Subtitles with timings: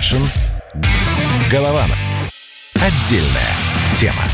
[0.00, 0.26] Кашин.
[1.50, 1.98] Голованов.
[2.76, 3.54] Отдельная
[4.00, 4.24] тема.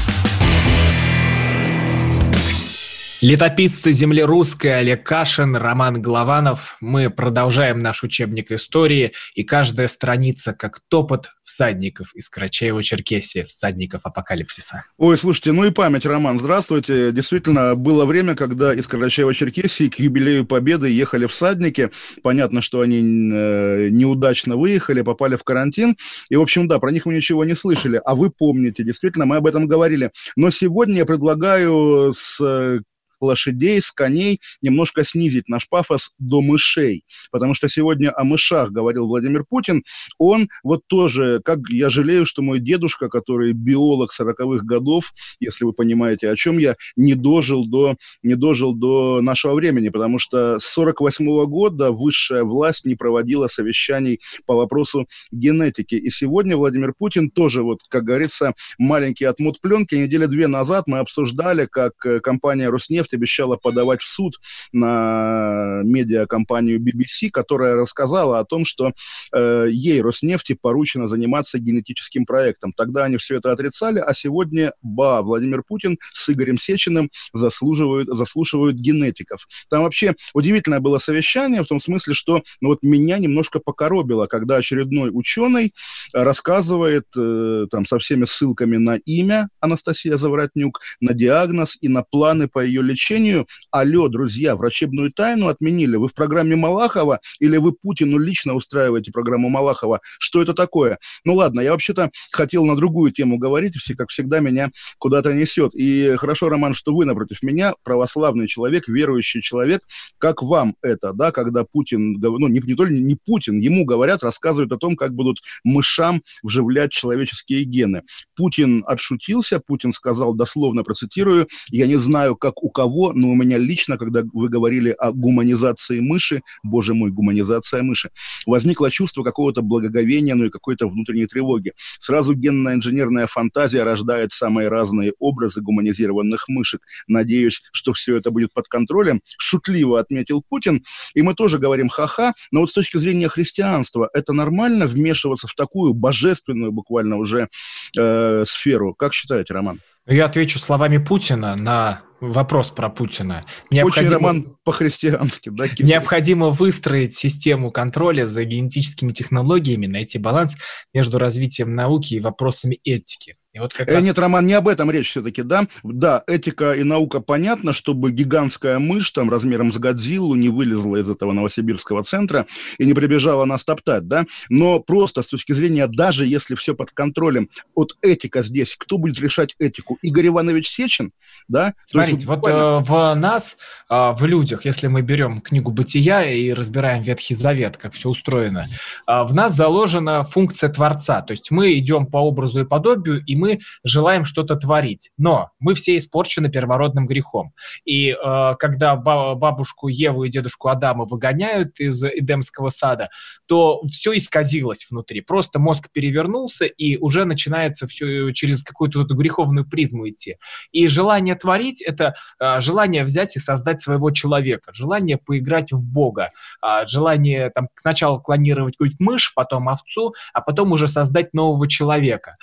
[3.23, 6.77] Летописцы земли русской Олег Кашин, Роман Голованов.
[6.83, 14.85] Мы продолжаем наш учебник истории, и каждая страница как топот всадников из Карачаева-Черкесии, всадников апокалипсиса.
[14.99, 17.11] Ой, слушайте, ну и память, Роман, здравствуйте.
[17.11, 21.91] Действительно, было время, когда из Карачаева-Черкесии к юбилею Победы ехали всадники.
[22.23, 25.97] Понятно, что они э, неудачно выехали, попали в карантин.
[26.29, 27.99] И, в общем, да, про них мы ничего не слышали.
[28.05, 30.11] А вы помните, действительно, мы об этом говорили.
[30.37, 32.81] Но сегодня я предлагаю с э,
[33.21, 37.05] лошадей, с коней, немножко снизить наш пафос до мышей.
[37.31, 39.83] Потому что сегодня о мышах говорил Владимир Путин.
[40.19, 45.73] Он вот тоже, как я жалею, что мой дедушка, который биолог 40-х годов, если вы
[45.73, 50.65] понимаете, о чем я, не дожил до, не дожил до нашего времени, потому что с
[50.65, 55.95] 48 -го года высшая власть не проводила совещаний по вопросу генетики.
[55.95, 59.95] И сегодня Владимир Путин тоже, вот, как говорится, маленький отмут пленки.
[59.95, 64.35] Недели две назад мы обсуждали, как э, компания «Роснефть» нефть обещала подавать в суд
[64.73, 68.93] на медиакомпанию BBC, которая рассказала о том, что
[69.33, 72.73] э, ей, Роснефти, поручено заниматься генетическим проектом.
[72.73, 78.77] Тогда они все это отрицали, а сегодня, ба, Владимир Путин с Игорем Сечиным заслуживают, заслушивают
[78.77, 79.47] генетиков.
[79.71, 84.57] Там вообще удивительное было совещание, в том смысле, что ну, вот меня немножко покоробило, когда
[84.57, 85.73] очередной ученый
[86.13, 92.49] рассказывает э, там со всеми ссылками на имя Анастасия Заворотнюк, на диагноз и на планы
[92.49, 93.47] по ее лечению лечению.
[93.71, 95.97] Алло, друзья, врачебную тайну отменили.
[95.97, 100.01] Вы в программе Малахова или вы Путину лично устраиваете программу Малахова?
[100.19, 100.99] Что это такое?
[101.23, 105.73] Ну ладно, я вообще-то хотел на другую тему говорить, все, как всегда, меня куда-то несет.
[105.75, 109.83] И хорошо, Роман, что вы напротив меня, православный человек, верующий человек.
[110.17, 114.73] Как вам это, да, когда Путин, ну не, не только не Путин, ему говорят, рассказывают
[114.73, 118.05] о том, как будут мышам вживлять человеческие гены.
[118.35, 123.59] Путин отшутился, Путин сказал, дословно процитирую, я не знаю, как у кого, но у меня
[123.59, 128.11] лично, когда вы говорили о гуманизации мыши, боже мой, гуманизация мыши,
[128.47, 131.73] возникло чувство какого-то благоговения, ну и какой-то внутренней тревоги.
[131.99, 136.81] Сразу генная инженерная фантазия рождает самые разные образы гуманизированных мышек.
[137.07, 139.21] Надеюсь, что все это будет под контролем.
[139.39, 140.85] Шутливо отметил Путин.
[141.15, 145.55] И мы тоже говорим ха-ха, но вот с точки зрения христианства, это нормально вмешиваться в
[145.55, 147.49] такую божественную буквально уже
[147.97, 148.95] э, сферу?
[148.95, 149.81] Как считаете, Роман?
[150.07, 153.45] Я отвечу словами Путина на вопрос про Путина.
[153.71, 154.07] Необходимо...
[154.07, 155.67] Очень роман по-христиански, да?
[155.79, 160.57] Необходимо выстроить систему контроля за генетическими технологиями, найти баланс
[160.95, 163.37] между развитием науки и вопросами этики.
[163.57, 164.05] И вот как э, раз...
[164.05, 165.67] Нет, Роман, не об этом речь все-таки, да?
[165.83, 171.09] Да, этика и наука понятно, чтобы гигантская мышь там размером с Годзиллу не вылезла из
[171.09, 172.47] этого новосибирского центра
[172.77, 174.27] и не прибежала нас топтать, да?
[174.51, 179.19] Но просто с точки зрения, даже если все под контролем, вот этика здесь, кто будет
[179.21, 179.97] решать этику?
[180.03, 181.13] Игорь Иванович Сечин,
[181.49, 181.73] да?
[181.87, 182.81] Смотрите, вот, буквально...
[182.81, 183.57] вот э, в нас,
[183.89, 188.67] э, в людях, если мы берем книгу «Бытия» и разбираем Ветхий Завет, как все устроено,
[189.07, 193.35] э, в нас заложена функция Творца, то есть мы идем по образу и подобию, и
[193.35, 195.11] мы мы желаем что-то творить.
[195.17, 197.53] Но мы все испорчены первородным грехом.
[197.85, 203.09] И э, когда бабушку Еву и дедушку Адама выгоняют из Эдемского сада,
[203.47, 205.21] то все исказилось внутри.
[205.21, 210.37] Просто мозг перевернулся, и уже начинается все через какую-то эту греховную призму идти.
[210.73, 216.33] И желание творить— это э, желание взять и создать своего человека, желание поиграть в Бога,
[216.63, 222.37] э, желание там, сначала клонировать какую-нибудь мышь, потом овцу, а потом уже создать нового человека.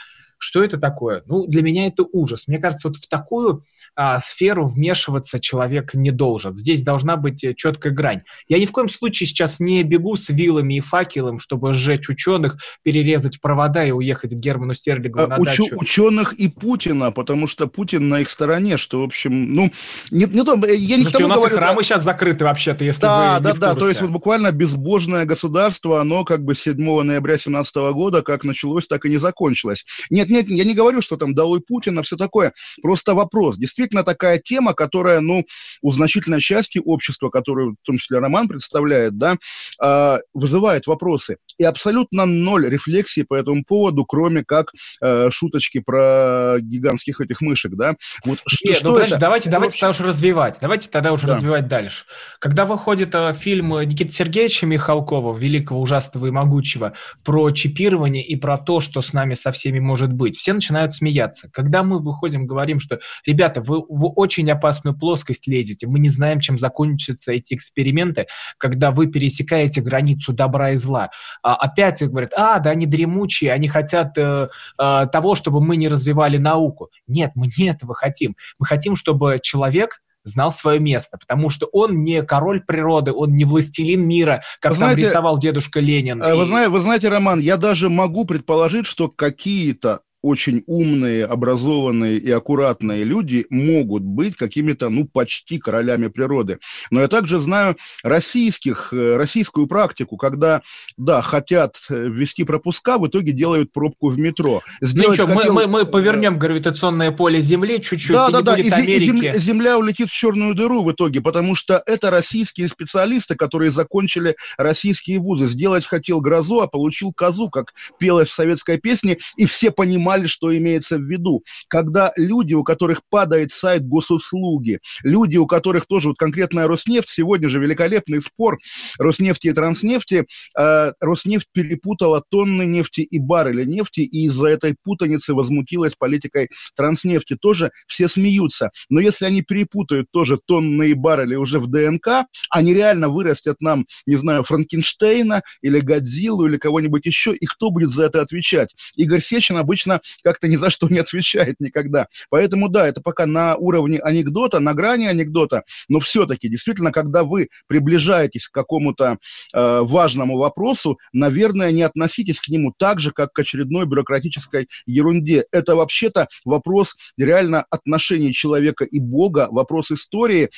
[0.44, 1.24] Что это такое?
[1.26, 2.50] Ну, для меня это ужас.
[2.50, 3.64] Мне кажется, вот в такую
[3.96, 6.54] а, сферу вмешиваться человек не должен.
[6.54, 8.20] Здесь должна быть э, четкая грань.
[8.50, 12.58] Я ни в коем случае сейчас не бегу с вилами и факелом, чтобы сжечь ученых,
[12.84, 15.68] перерезать провода и уехать к Герману Стерлигову а, на Уч- дачу.
[15.78, 19.72] Ученых и Путина, потому что Путин на их стороне, что, в общем, ну,
[20.12, 22.04] не, не то, я не Слушайте, к тому у нас говорю, и храмы да, сейчас
[22.04, 26.25] закрыты вообще-то, если да, вы Да, да, да, то есть вот буквально безбожное государство, оно
[26.25, 29.86] как бы 7 ноября 2017 года как началось, так и не закончилось.
[30.10, 32.53] Нет, нет, я не говорю, что там долой Путина, все такое.
[32.81, 33.57] Просто вопрос.
[33.57, 35.45] Действительно такая тема, которая, ну,
[35.81, 39.38] у значительной части общества, которую в том числе Роман представляет, да,
[39.81, 41.38] э, вызывает вопросы.
[41.59, 44.71] И абсолютно ноль рефлексии по этому поводу, кроме как
[45.01, 47.95] э, шуточки про гигантских этих мышек, да.
[48.25, 49.21] Вот что, Нет, что ну, подожди, это?
[49.21, 49.80] давайте, это давайте вообще...
[49.81, 50.57] тогда уже развивать.
[50.62, 51.35] Давайте тогда уже да.
[51.35, 52.06] развивать дальше.
[52.39, 56.94] Когда выходит э, фильм Никиты Сергеевича Михалкова, великого, ужасного и могучего,
[57.24, 60.38] про чипирование и про то, что с нами со всеми может быть.
[60.38, 61.50] Все начинают смеяться.
[61.51, 66.39] Когда мы выходим, говорим, что, ребята, вы в очень опасную плоскость лезете, мы не знаем,
[66.39, 68.27] чем закончатся эти эксперименты,
[68.57, 71.10] когда вы пересекаете границу добра и зла.
[71.42, 74.50] А, опять говорят, а, да они дремучие, они хотят э,
[74.80, 76.89] э, того, чтобы мы не развивали науку.
[77.07, 78.36] Нет, мы не этого хотим.
[78.59, 83.46] Мы хотим, чтобы человек знал свое место, потому что он не король природы, он не
[83.46, 86.22] властелин мира, как вы знаете, рисовал дедушка Ленин.
[86.22, 86.48] Э, вы, и...
[86.48, 93.04] знаете, вы знаете, Роман, я даже могу предположить, что какие-то очень умные, образованные и аккуратные
[93.04, 96.60] люди могут быть какими-то, ну, почти королями природы.
[96.90, 100.62] Но я также знаю российских, э, российскую практику, когда,
[100.98, 104.62] да, хотят э, ввести пропуска, в итоге делают пробку в метро.
[104.80, 105.54] Сделать ну, хотел...
[105.54, 108.69] мы, мы, мы повернем гравитационное поле Земли чуть-чуть, да, и да, да, и
[109.00, 114.38] земля, земля улетит в черную дыру в итоге, потому что это российские специалисты, которые закончили
[114.58, 115.48] российские вузы.
[115.48, 120.27] Сделать хотел грозу, а получил козу, как пелось в советской песне, и все понимают, понимали,
[120.27, 121.44] что имеется в виду.
[121.68, 127.50] Когда люди, у которых падает сайт госуслуги, люди, у которых тоже вот конкретная Роснефть, сегодня
[127.50, 128.57] же великолепный спор
[129.00, 130.25] Роснефти и Транснефти,
[130.57, 137.36] э, Роснефть перепутала тонны нефти и баррели нефти, и из-за этой путаницы возмутилась политикой Транснефти.
[137.36, 138.69] Тоже все смеются.
[138.89, 143.86] Но если они перепутают тоже тонны и баррели уже в ДНК, они реально вырастят нам,
[144.06, 148.75] не знаю, Франкенштейна или Годзиллу или кого-нибудь еще, и кто будет за это отвечать?
[148.95, 152.08] Игорь Сечин обычно как-то ни за что не отвечает никогда.
[152.30, 157.50] Поэтому да, это пока на уровне анекдота, на грани анекдота, но все-таки действительно, когда вы
[157.68, 159.18] приближаетесь к какому-то
[159.54, 165.46] э, важному вопросу, наверное, не относитесь к нему так же, как к очередной бюрократической ерунде.
[165.52, 170.50] Это вообще-то вопрос реально отношений человека и Бога, вопрос истории,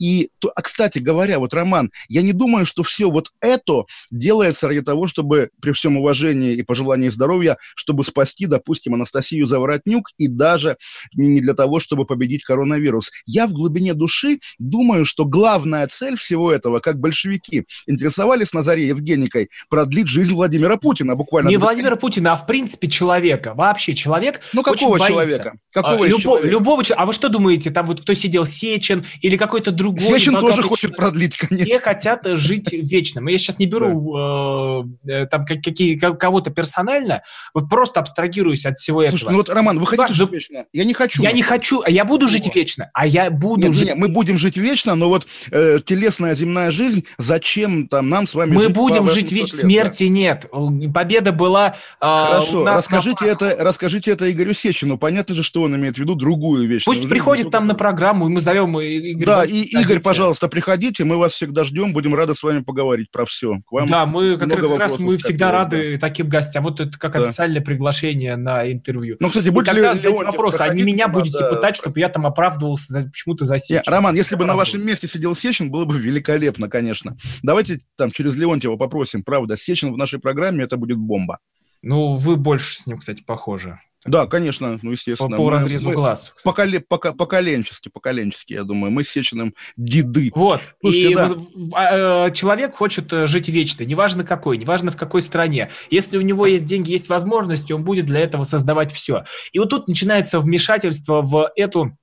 [0.00, 4.66] и, то, а, кстати говоря, вот, Роман, я не думаю, что все вот это делается
[4.66, 10.26] ради того, чтобы, при всем уважении и пожелании здоровья, чтобы спасти, допустим, Анастасию Заворотнюк, и
[10.26, 10.78] даже
[11.12, 13.10] не для того, чтобы победить коронавирус.
[13.26, 18.88] Я в глубине души думаю, что главная цель всего этого, как большевики интересовались на заре
[18.88, 21.48] Евгеникой, продлить жизнь Владимира Путина буквально.
[21.48, 23.52] Не Владимира Путина, а в принципе человека.
[23.54, 25.58] Вообще человек Ну какого человека?
[25.72, 26.48] Какого а, любо, человека?
[26.48, 27.02] Любого человека.
[27.02, 30.18] А вы что думаете, там вот кто сидел, Сечин или какой-то другой другой...
[30.20, 31.66] Сечин тоже хочет продлить, конечно.
[31.66, 33.26] Все хотят жить вечно.
[33.28, 35.22] Я сейчас не беру да.
[35.22, 37.22] э, там какие, кого-то персонально,
[37.54, 39.30] вот просто абстрагируюсь от всего Слушай, этого.
[39.30, 40.64] ну вот, Роман, вы хотите жить вечно?
[40.72, 41.22] Я не хочу.
[41.22, 42.54] Я не хочу, а я буду жить вот.
[42.54, 43.88] вечно, а я буду нет, жить...
[43.88, 48.34] Нет, мы будем жить вечно, но вот э, телесная земная жизнь, зачем там нам с
[48.34, 50.14] вами Мы жить будем жить вечно, смерти да?
[50.14, 50.46] нет.
[50.92, 51.76] Победа была...
[52.00, 54.98] Э, Хорошо, расскажите это, расскажите это Игорю Сечину.
[54.98, 56.84] Понятно же, что он имеет в виду другую вещь.
[56.84, 59.26] Пусть приходит там на программу, и мы зовем Игоря.
[59.26, 63.24] Да, и Игорь, пожалуйста, приходите, мы вас всегда ждем, будем рады с вами поговорить про
[63.24, 63.60] все.
[63.66, 66.06] К вам да, мы как, как раз мы всегда рады да.
[66.06, 66.64] таким гостям.
[66.64, 67.20] Вот это как да.
[67.20, 69.16] официальное приглашение на интервью.
[69.20, 73.44] Ну, кстати, будет ли вопросы, а не меня будете пытать, чтобы я там оправдывался почему-то
[73.44, 73.82] за Сечин.
[73.86, 77.16] Роман, если бы на вашем месте сидел Сечин, было бы великолепно, конечно.
[77.42, 81.38] Давайте там через Леонтьева попросим, правда, Сечин в нашей программе, это будет бомба.
[81.82, 83.78] Ну, вы больше с ним, кстати, похожи.
[84.06, 85.36] Да, конечно, ну, естественно.
[85.36, 86.34] По, по мы, разрезу мы, глаз.
[86.42, 88.90] Поколе, пока, поколенчески, поколенчески, я думаю.
[88.90, 90.30] Мы с Сечиным деды.
[90.34, 90.60] Вот.
[90.80, 91.30] Слушайте, и да.
[91.74, 95.70] А, э, человек хочет э, жить вечно, неважно какой, неважно в какой стране.
[95.90, 99.24] Если у него есть деньги, есть возможности, он будет для этого создавать все.
[99.52, 101.94] И вот тут начинается вмешательство в эту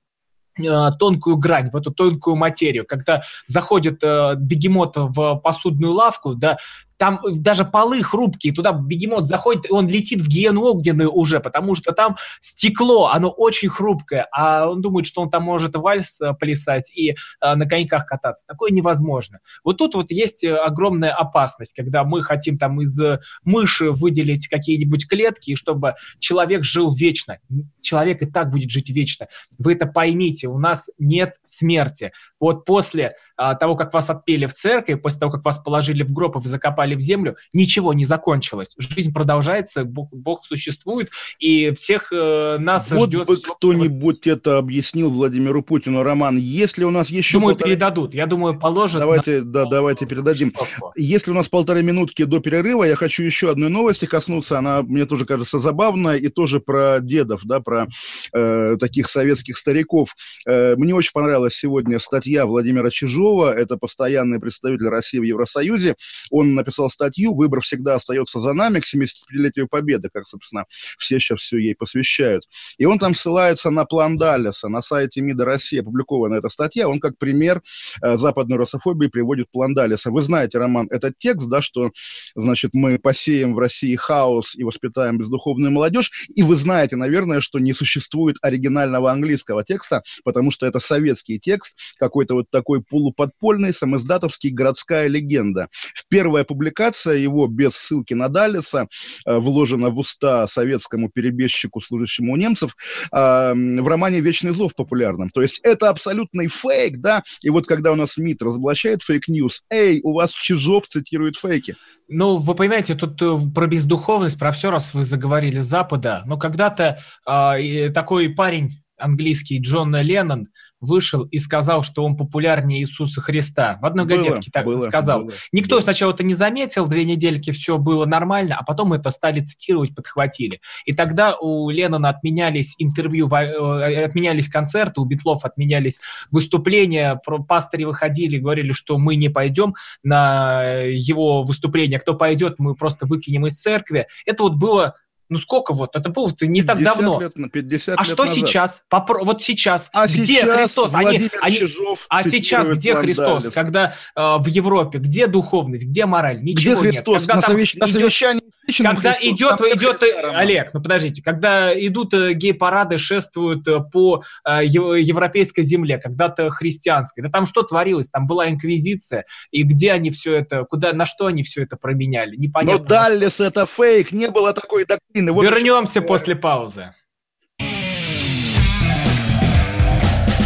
[0.56, 6.58] э, тонкую грань, в эту тонкую материю, когда заходит э, бегемот в посудную лавку, да,
[6.98, 11.74] там даже полы хрупкие, туда бегемот заходит, и он летит в гиену огненную уже, потому
[11.74, 16.34] что там стекло, оно очень хрупкое, а он думает, что он там может вальс э,
[16.34, 17.14] плясать и э,
[17.54, 18.46] на коньках кататься.
[18.46, 19.38] Такое невозможно.
[19.64, 22.98] Вот тут вот есть э, огромная опасность, когда мы хотим там из
[23.44, 27.38] мыши выделить какие-нибудь клетки, чтобы человек жил вечно.
[27.80, 29.28] Человек и так будет жить вечно.
[29.56, 32.10] Вы это поймите, у нас нет смерти.
[32.40, 36.12] Вот после а, того, как вас отпели в церкви, после того, как вас положили в
[36.12, 38.74] гроб и закопали в землю, ничего не закончилось.
[38.78, 43.28] Жизнь продолжается, Бог, Бог существует, и всех э, нас вот ждет...
[43.28, 46.02] Вот бы кто-нибудь это объяснил Владимиру Путину.
[46.02, 47.38] Роман, если у нас еще...
[47.38, 47.70] Думаю, полтора...
[47.70, 48.14] передадут.
[48.14, 49.00] Я думаю, положат...
[49.00, 49.44] Давайте, на...
[49.44, 50.52] да, давайте передадим.
[50.96, 54.58] Если у нас полторы минутки до перерыва, я хочу еще одной новости коснуться.
[54.58, 57.86] Она мне тоже кажется забавная, и тоже про дедов, да, про
[58.32, 60.16] э, таких советских стариков.
[60.46, 65.96] Э, мне очень понравилась сегодня статья Владимира Чижова, Ежова, это постоянный представитель России в Евросоюзе.
[66.30, 70.64] Он написал статью «Выбор всегда остается за нами» к 75-летию Победы, как, собственно,
[70.98, 72.44] все сейчас все ей посвящают.
[72.78, 74.68] И он там ссылается на план Даллеса.
[74.68, 76.88] На сайте МИДа России опубликована эта статья.
[76.88, 77.62] Он как пример
[78.02, 80.10] э, западной русофобии приводит план Даллеса.
[80.10, 81.90] Вы знаете, Роман, этот текст, да, что,
[82.34, 86.10] значит, мы посеем в России хаос и воспитаем бездуховную молодежь.
[86.34, 91.76] И вы знаете, наверное, что не существует оригинального английского текста, потому что это советский текст,
[91.98, 92.82] какой-то вот такой
[93.18, 95.68] полуподпольный, самоиздатовский, городская легенда.
[96.08, 98.86] Первая публикация его без ссылки на Даллеса
[99.26, 102.76] э, вложена в уста советскому перебежчику, служащему у немцев,
[103.12, 103.16] э,
[103.54, 105.30] в романе «Вечный зов» популярном.
[105.30, 109.62] То есть это абсолютный фейк, да, и вот когда у нас МИД разоблачает fake news,
[109.70, 111.76] эй, у вас Чижов цитирует фейки.
[112.08, 117.00] Ну, вы понимаете, тут э, про бездуховность, про все, раз вы заговорили Запада, но когда-то
[117.26, 120.48] э, такой парень английский Джон Леннон
[120.80, 123.78] вышел и сказал, что он популярнее Иисуса Христа.
[123.80, 125.24] В одной было, газетке так было, сказал.
[125.24, 125.80] Было, Никто было.
[125.80, 130.60] сначала это не заметил, две недельки все было нормально, а потом это стали цитировать, подхватили.
[130.84, 135.98] И тогда у Леннона отменялись интервью, э, отменялись концерты, у Битлов отменялись
[136.30, 143.06] выступления, пастыри выходили, говорили, что мы не пойдем на его выступление, кто пойдет, мы просто
[143.06, 144.06] выкинем из церкви.
[144.26, 144.94] Это вот было
[145.28, 145.94] ну сколько вот?
[145.96, 147.20] Это было не так давно.
[147.20, 148.36] Лет, 50 а лет что назад.
[148.36, 148.82] сейчас?
[148.88, 149.24] Попро...
[149.24, 149.90] Вот сейчас.
[149.92, 150.90] А где сейчас Христос?
[150.92, 153.50] Владимир они, Чижов а сейчас где Христос?
[153.52, 156.42] Когда э, в Европе, где духовность, где мораль?
[156.42, 157.22] Ничего где Христос?
[157.22, 157.28] нет.
[157.28, 157.74] Когда на, совещ...
[157.74, 157.80] идет...
[157.80, 158.42] на совещании
[158.76, 163.80] когда Христос, идет, там идет, Христа, Олег, ну подождите, когда идут э, гей-парады, шествуют э,
[163.80, 168.08] по э, европейской земле, когда-то христианской, да там что творилось?
[168.08, 172.36] Там была инквизиция, и где они все это, куда, на что они все это променяли?
[172.36, 172.82] Непонятно.
[172.82, 175.32] Но Даллес это фейк, не было такой доктрины.
[175.32, 176.94] Вот Вернемся после паузы.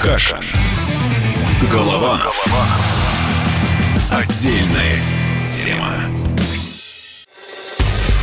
[0.02, 0.40] Каша.
[1.70, 2.26] Голова.
[4.10, 4.98] Отдельная
[5.46, 6.21] тема.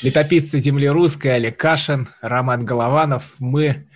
[0.00, 3.34] Летописцы земли русской Олег Кашин, Роман Голованов.
[3.40, 3.88] Мы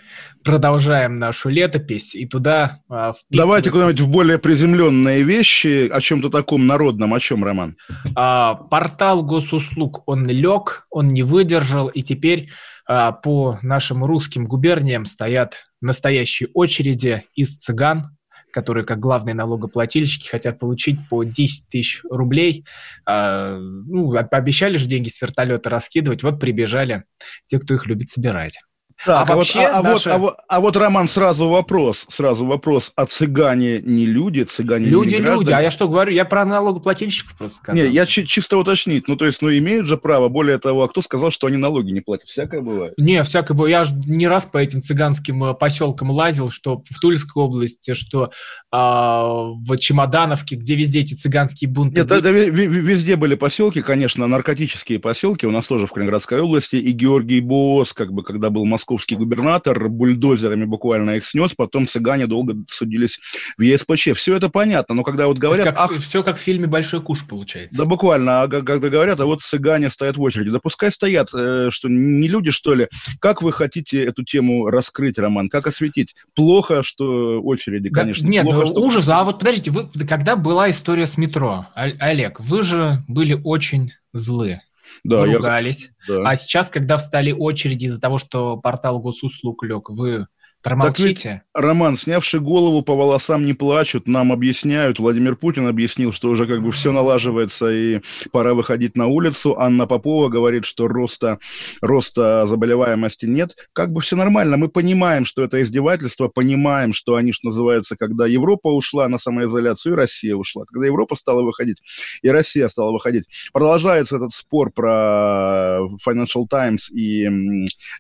[0.42, 6.66] продолжаем нашу летопись и туда а, Давайте куда-нибудь в более приземленные вещи, о чем-то таком
[6.66, 7.14] народном.
[7.14, 7.76] О чем, Роман?
[8.16, 12.50] А, портал госуслуг, он лег, он не выдержал, и теперь
[12.84, 18.16] а, по нашим русским губерниям стоят настоящие очереди из цыган,
[18.52, 22.64] которые как главные налогоплательщики хотят получить по 10 тысяч рублей.
[23.06, 27.04] А, ну, обещали же деньги с вертолета раскидывать, вот прибежали
[27.46, 28.60] те, кто их любит собирать.
[29.04, 30.10] Так, а, а, вообще вот, а, наши...
[30.10, 32.92] а, вот, а вот, Роман, сразу вопрос, сразу вопрос.
[32.94, 35.52] А цыгане не люди, цыгане люди, не Люди, люди.
[35.52, 36.12] А я что говорю?
[36.12, 37.82] Я про налогоплательщиков просто сказал.
[37.82, 39.08] Не, я чи- чисто уточнить.
[39.08, 40.28] Ну, то есть, ну, имеют же право.
[40.28, 42.28] Более того, а кто сказал, что они налоги не платят?
[42.28, 42.94] Всякое бывает.
[42.96, 43.70] Не, всякое бывает.
[43.70, 48.30] Я же не раз по этим цыганским э, поселкам лазил, что в Тульской области, что
[48.70, 52.00] а, в Чемодановке, где везде эти цыганские бунты.
[52.00, 55.46] Нет, это везде были поселки, конечно, наркотические поселки.
[55.46, 56.76] У нас тоже в Калининградской области.
[56.76, 62.26] И Георгий Босс, как бы, когда был московский губернатор, бульдозерами буквально их снес, потом цыгане
[62.26, 63.18] долго судились
[63.56, 64.10] в ЕСПЧ.
[64.14, 65.66] Все это понятно, но когда вот говорят...
[65.66, 67.78] как, ах, все как в фильме «Большой куш» получается.
[67.78, 70.50] Да буквально, а когда говорят, а вот цыгане стоят в очереди.
[70.50, 72.88] Да пускай стоят, э, что не люди, что ли?
[73.18, 75.48] Как вы хотите эту тему раскрыть, Роман?
[75.48, 76.14] Как осветить?
[76.34, 78.26] Плохо, что очереди, да, конечно.
[78.26, 78.80] Нет, плохо, ну, что...
[78.82, 79.08] ужас.
[79.08, 84.60] А вот подождите, вы, когда была история с метро, Олег, вы же были очень злы
[85.04, 85.90] да, ругались.
[86.08, 86.14] Я...
[86.14, 86.30] Да.
[86.30, 90.26] А сейчас, когда встали очереди из-за того, что портал госуслуг лег, вы
[90.62, 91.14] Промолчите.
[91.14, 95.00] Так ведь, Роман, снявший голову по волосам не плачут, нам объясняют.
[95.00, 98.00] Владимир Путин объяснил, что уже как бы все налаживается и
[98.30, 99.58] пора выходить на улицу.
[99.58, 101.40] Анна Попова говорит, что роста,
[101.80, 103.56] роста заболеваемости нет.
[103.72, 104.56] Как бы все нормально.
[104.56, 109.94] Мы понимаем, что это издевательство, понимаем, что они, что называется, когда Европа ушла на самоизоляцию,
[109.94, 110.64] и Россия ушла.
[110.64, 111.78] Когда Европа стала выходить,
[112.22, 113.24] и Россия стала выходить.
[113.52, 117.28] Продолжается этот спор про Financial Times и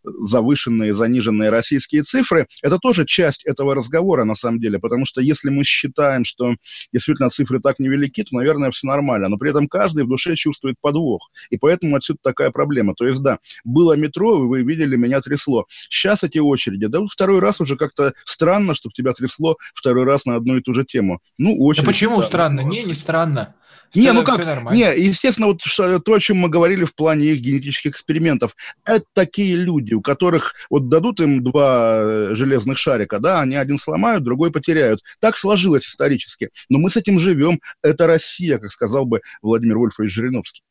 [0.04, 5.50] завышенные, заниженные российские цифры это тоже часть этого разговора, на самом деле, потому что если
[5.50, 6.54] мы считаем, что
[6.92, 10.76] действительно цифры так невелики, то, наверное, все нормально, но при этом каждый в душе чувствует
[10.80, 12.94] подвох, и поэтому отсюда такая проблема.
[12.94, 15.66] То есть, да, было метро, вы видели, меня трясло.
[15.88, 20.36] Сейчас эти очереди, да, второй раз уже как-то странно, чтобы тебя трясло второй раз на
[20.36, 21.20] одну и ту же тему.
[21.38, 21.82] Ну, очень.
[21.82, 22.60] Да почему да, странно?
[22.60, 23.54] Не, не странно.
[23.94, 25.60] Не, ну как, не, естественно, вот
[26.04, 30.54] то, о чем мы говорили в плане их генетических экспериментов, это такие люди, у которых
[30.70, 35.00] вот дадут им два э, железных шарика, да, они один сломают, другой потеряют.
[35.20, 36.50] Так сложилось исторически.
[36.68, 37.60] Но мы с этим живем.
[37.82, 40.62] Это Россия, как сказал бы Владимир Вольфович Жириновский.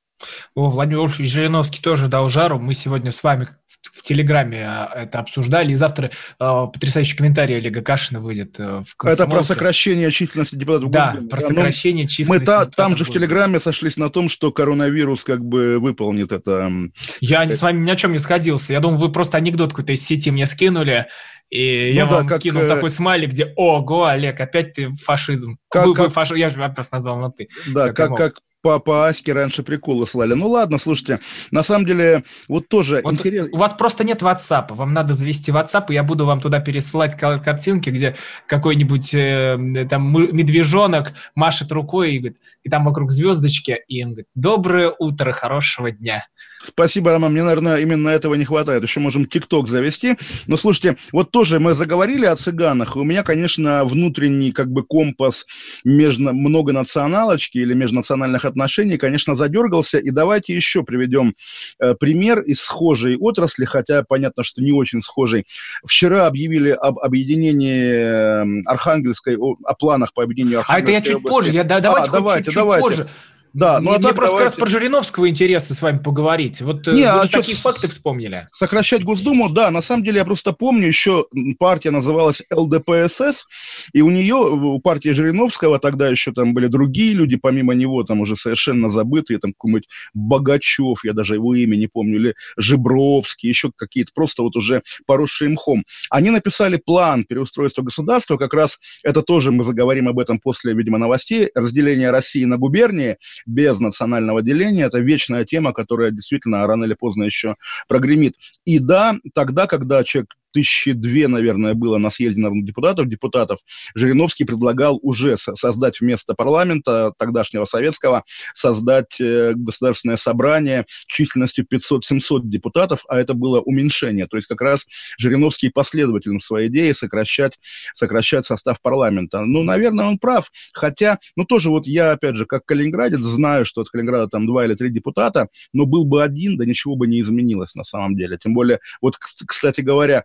[0.55, 2.59] О, Владимир Жириновский тоже дал жару.
[2.59, 3.49] Мы сегодня с вами
[3.81, 9.05] в Телеграме а, это обсуждали, и завтра э, потрясающий комментарий Олега Кашина выйдет э, в
[9.05, 11.29] Это про сокращение численности депутатов Да, Госдумы.
[11.29, 15.43] про сокращение численности Мы та, там же в Телеграме сошлись на том, что коронавирус как
[15.43, 16.71] бы выполнит это.
[17.19, 17.59] Я сказать.
[17.59, 18.73] с вами ни о чем не сходился.
[18.73, 21.07] Я думаю, вы просто анекдот какой-то из сети мне скинули,
[21.49, 22.67] и ну я да, вам как, скинул э...
[22.67, 25.57] такой смайлик, где «Ого, Олег, опять ты фашизм».
[25.69, 26.05] Как, вы, как...
[26.05, 26.31] вы фаш...
[26.31, 27.49] Я же вас назвал на «ты».
[27.67, 30.33] Да, как, как, как по Аське раньше приколы слали.
[30.33, 31.19] Ну ладно, слушайте,
[31.51, 33.49] на самом деле вот тоже вот интересно.
[33.51, 37.15] У вас просто нет WhatsApp, вам надо завести WhatsApp, и я буду вам туда пересылать
[37.17, 38.15] картинки, где
[38.47, 44.27] какой-нибудь э, там медвежонок машет рукой, и, говорит, и там вокруг звездочки, и он говорит,
[44.35, 46.25] доброе утро, хорошего дня.
[46.65, 47.31] Спасибо, Роман.
[47.31, 48.83] Мне, наверное, именно этого не хватает.
[48.83, 50.17] Еще можем ТикТок завести.
[50.47, 52.95] Но слушайте, вот тоже мы заговорили о цыганах.
[52.95, 55.45] У меня, конечно, внутренний как бы компас
[55.83, 59.97] между многонационалочки или межнациональных отношений, конечно, задергался.
[59.97, 61.35] И давайте еще приведем
[61.79, 65.45] э, пример из схожей отрасли, хотя понятно, что не очень схожей.
[65.85, 71.13] Вчера объявили об объединении э, Архангельской, о, о планах по объединению Архангельской А это я
[71.13, 71.35] чуть области.
[71.35, 71.51] позже.
[71.51, 72.87] Я, да, давайте, а, давайте, чуть, давайте.
[72.87, 73.07] позже.
[73.53, 74.37] Да, ну, мне, а мне просто давайте...
[74.37, 76.61] как раз про Жириновского интересно с вами поговорить.
[76.61, 78.47] Вот э, Не, а же такие факты вспомнили.
[78.53, 81.25] Сокращать Госдуму, да, на самом деле я просто помню, еще
[81.59, 83.45] партия называлась ЛДПСС,
[83.93, 88.21] и у нее, у партии Жириновского, тогда еще там были другие люди, помимо него, там
[88.21, 93.71] уже совершенно забытые, там какой-нибудь Богачев, я даже его имя не помню, или Жибровский, еще
[93.75, 95.83] какие-то просто вот уже поросшие мхом.
[96.09, 100.97] Они написали план переустройства государства, как раз это тоже мы заговорим об этом после, видимо,
[100.97, 104.87] новостей, разделение России на губернии, без национального деления.
[104.87, 107.55] Это вечная тема, которая действительно рано или поздно еще
[107.87, 108.35] прогремит.
[108.65, 113.59] И да, тогда, когда человек тысячи две, наверное, было на съезде народных депутатов, депутатов,
[113.95, 123.03] Жириновский предлагал уже создать вместо парламента тогдашнего советского, создать э, государственное собрание численностью 500-700 депутатов,
[123.07, 124.27] а это было уменьшение.
[124.27, 124.85] То есть как раз
[125.17, 127.57] Жириновский последовательно в своей идее сокращать,
[127.93, 129.41] сокращать состав парламента.
[129.41, 130.51] Ну, наверное, он прав.
[130.73, 134.65] Хотя, ну, тоже вот я, опять же, как калининградец, знаю, что от Калининграда там два
[134.65, 138.37] или три депутата, но был бы один, да ничего бы не изменилось на самом деле.
[138.37, 140.23] Тем более, вот, кстати говоря,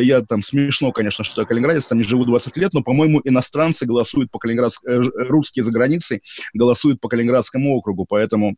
[0.00, 3.86] я там смешно, конечно, что я калининградец, там не живу 20 лет, но, по-моему, иностранцы
[3.86, 6.22] голосуют по Калининградскому, э, русские за границей
[6.54, 8.56] голосуют по Калининградскому округу, поэтому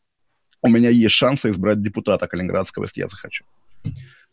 [0.63, 3.45] у меня есть шансы избрать депутата Калининградского, если я захочу.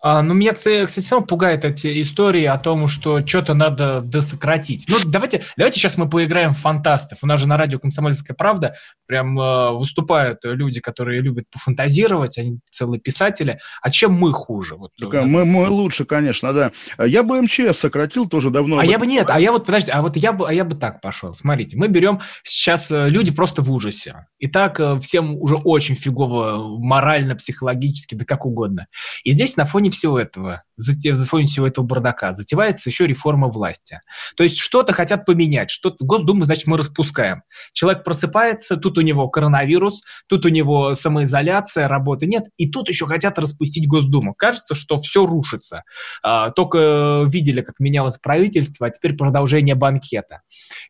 [0.02, 4.86] А, ну, меня, кстати, все пугает эти истории о том, что что-то надо досократить.
[4.88, 7.20] Ну, давайте, давайте сейчас мы поиграем в фантастов.
[7.22, 12.60] У нас же на радио «Комсомольская правда» прям э, выступают люди, которые любят пофантазировать, они
[12.72, 13.60] целые писатели.
[13.82, 14.76] А чем мы хуже?
[14.76, 15.24] Вот, так, да.
[15.24, 16.72] мы, мы лучше, конечно, да.
[16.98, 18.80] Я бы МЧС сократил тоже давно.
[18.80, 20.76] А я бы нет, а я вот, подожди, а вот я бы, а я бы
[20.76, 21.36] так пошел.
[21.36, 24.26] Смотрите, мы берем сейчас э, люди просто в ужасе.
[24.40, 28.88] И так э, всем уже очень фигово морально, психологически, да как угодно.
[29.24, 34.02] И здесь на фоне всего этого на фоне всего этого бардака затевается еще реформа власти.
[34.36, 37.44] То есть что-то хотят поменять, что-то Госдуму, значит, мы распускаем.
[37.74, 43.06] Человек просыпается, тут у него коронавирус, тут у него самоизоляция, работы нет, и тут еще
[43.06, 44.34] хотят распустить Госдуму.
[44.34, 45.84] Кажется, что все рушится.
[46.24, 50.42] А, только видели, как менялось правительство, а теперь продолжение банкета.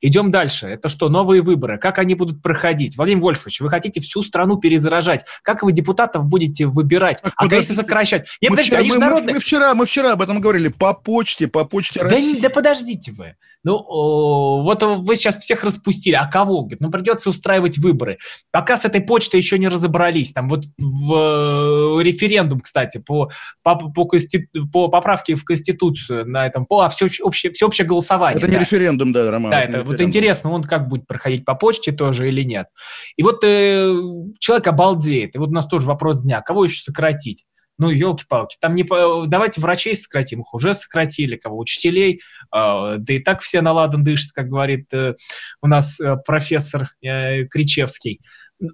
[0.01, 0.67] Идем дальше.
[0.67, 1.77] Это что, новые выборы?
[1.77, 2.97] Как они будут проходить?
[2.97, 5.25] Владимир Вольфович, вы хотите всю страну перезаражать.
[5.43, 7.21] Как вы депутатов будете выбирать?
[7.21, 8.27] Так, а если сокращать?
[8.41, 9.27] Не, подожди, вчера, они мы, народные.
[9.27, 10.67] Мы, мы вчера, мы вчера об этом говорили.
[10.67, 12.35] По почте, по почте России.
[12.35, 13.35] Да, да подождите вы.
[13.63, 16.13] Ну, о, вот вы сейчас всех распустили.
[16.13, 16.61] А кого?
[16.61, 18.19] Говорит, ну, придется устраивать выборы.
[18.51, 20.33] Пока с этой почтой еще не разобрались.
[20.33, 23.31] Там вот в э, референдум, кстати, по,
[23.63, 28.37] по, по, конститу, по поправке в Конституцию на этом, по, а всеобщее, всеобщее голосование.
[28.37, 28.53] Это да.
[28.53, 29.51] не референдум, да, Роман.
[29.51, 32.67] Да, это, это вот интересно, он как будет проходить по почте тоже или нет.
[33.15, 33.95] И вот э,
[34.39, 35.35] человек обалдеет.
[35.35, 36.41] И вот у нас тоже вопрос дня.
[36.41, 37.45] Кого еще сократить?
[37.77, 38.83] Ну, елки-палки, там не...
[39.27, 42.21] Давайте врачей сократим, их уже сократили, кого, учителей,
[42.53, 45.15] э, да и так все наладан дышат, как говорит э,
[45.61, 48.21] у нас э, профессор э, Кричевский.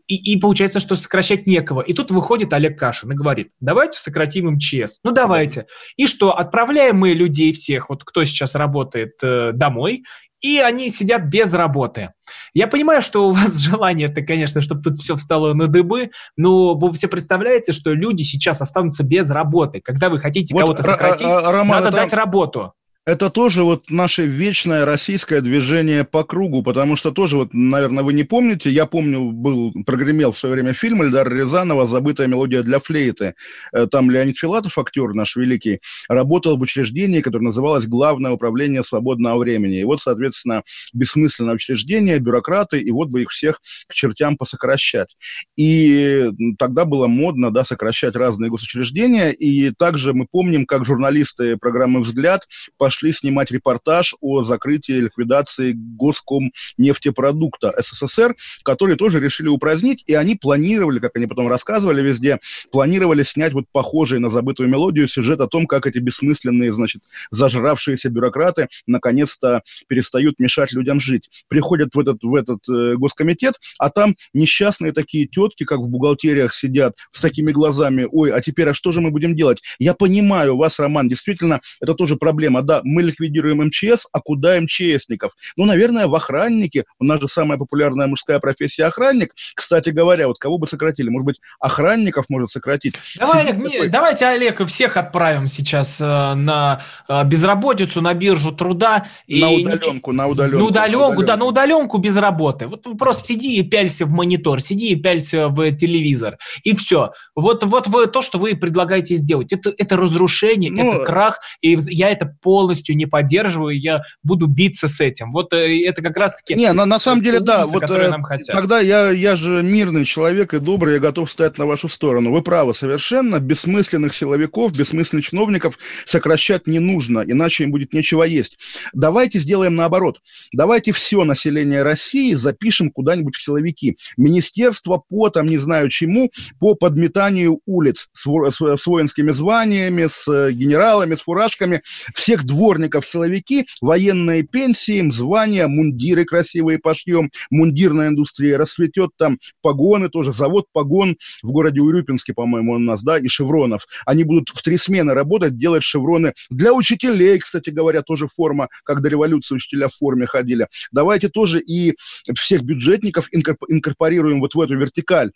[0.07, 1.79] И, и получается, что сокращать некого.
[1.79, 4.99] И тут выходит Олег Кашин и говорит, давайте сократим МЧС.
[5.05, 5.67] Ну, давайте.
[5.95, 10.03] И что, отправляем мы людей всех, вот кто сейчас работает, домой,
[10.41, 12.11] и они сидят без работы.
[12.53, 16.75] Я понимаю, что у вас желание это, конечно, чтобы тут все встало на дыбы, но
[16.75, 19.81] вы все представляете, что люди сейчас останутся без работы.
[19.83, 21.97] Когда вы хотите вот кого-то сократить, Роман, надо это...
[21.97, 22.73] дать работу
[23.07, 28.11] это тоже вот наше вечное российское движение по кругу, потому что тоже вот, наверное, вы
[28.11, 32.81] не помните, я помню, был, прогремел в свое время фильм Эльдара Рязанова «Забытая мелодия для
[32.81, 33.35] флейты».
[33.71, 39.39] Э, там Леонид Филатов, актер наш великий, работал в учреждении, которое называлось Главное управление свободного
[39.39, 39.79] времени.
[39.79, 45.15] И вот, соответственно, бессмысленное учреждение, бюрократы, и вот бы их всех к чертям посокращать.
[45.55, 46.25] И
[46.59, 52.41] тогда было модно, да, сокращать разные госучреждения, и также мы помним, как журналисты программы «Взгляд»
[52.77, 60.15] пошли пошли снимать репортаж о закрытии ликвидации Госком нефтепродукта СССР, который тоже решили упразднить, и
[60.15, 62.39] они планировали, как они потом рассказывали везде,
[62.71, 68.09] планировали снять вот похожий на забытую мелодию сюжет о том, как эти бессмысленные, значит, зажравшиеся
[68.09, 71.29] бюрократы наконец-то перестают мешать людям жить.
[71.49, 76.51] Приходят в этот, в этот э, госкомитет, а там несчастные такие тетки, как в бухгалтериях
[76.51, 79.61] сидят, с такими глазами, ой, а теперь, а что же мы будем делать?
[79.77, 82.63] Я понимаю вас, Роман, действительно, это тоже проблема.
[82.63, 85.33] Да, мы ликвидируем МЧС, а куда МЧСников?
[85.55, 86.85] Ну, наверное, в охраннике.
[86.99, 89.33] У нас же самая популярная мужская профессия охранник.
[89.55, 91.09] Кстати говоря, вот кого бы сократили?
[91.09, 92.95] Может быть, охранников может сократить?
[93.17, 93.81] Давай, Олег, такой...
[93.81, 99.05] не, давайте, Олег, всех отправим сейчас э, на э, безработицу, на биржу труда.
[99.27, 100.57] И на удаленку, на удаленку.
[100.57, 102.67] На удаленку, удаленку, да, на удаленку без работы.
[102.67, 106.37] Вот просто сиди и пялься в монитор, сиди и пялься в телевизор.
[106.63, 107.11] И все.
[107.35, 109.51] Вот, вот вы, то, что вы предлагаете сделать.
[109.51, 111.39] Это, это разрушение, ну, это крах.
[111.61, 115.31] И я это полностью полностью не поддерживаю, я буду биться с этим.
[115.31, 116.55] Вот э, это как раз-таки...
[116.55, 118.55] Не, на, на самом деле, да, вот э, нам хотят.
[118.55, 122.31] когда я, я же мирный человек и добрый, я готов стать на вашу сторону.
[122.31, 128.59] Вы правы совершенно, бессмысленных силовиков, бессмысленных чиновников сокращать не нужно, иначе им будет нечего есть.
[128.93, 130.19] Давайте сделаем наоборот.
[130.53, 133.97] Давайте все население России запишем куда-нибудь в силовики.
[134.17, 140.27] Министерство по, там, не знаю чему, по подметанию улиц с, с, с воинскими званиями, с
[140.27, 141.81] э, генералами, с фуражками.
[142.13, 150.09] Всех двух дворников силовики, военные пенсии, звания, мундиры красивые пошьем, мундирная индустрия расцветет, там погоны
[150.09, 153.87] тоже, завод погон в городе Урюпинске, по-моему, у нас, да, и шевронов.
[154.05, 156.33] Они будут в три смены работать, делать шевроны.
[156.49, 160.67] Для учителей, кстати говоря, тоже форма, как до революции учителя в форме ходили.
[160.91, 161.95] Давайте тоже и
[162.35, 165.31] всех бюджетников инкорпорируем вот в эту вертикаль.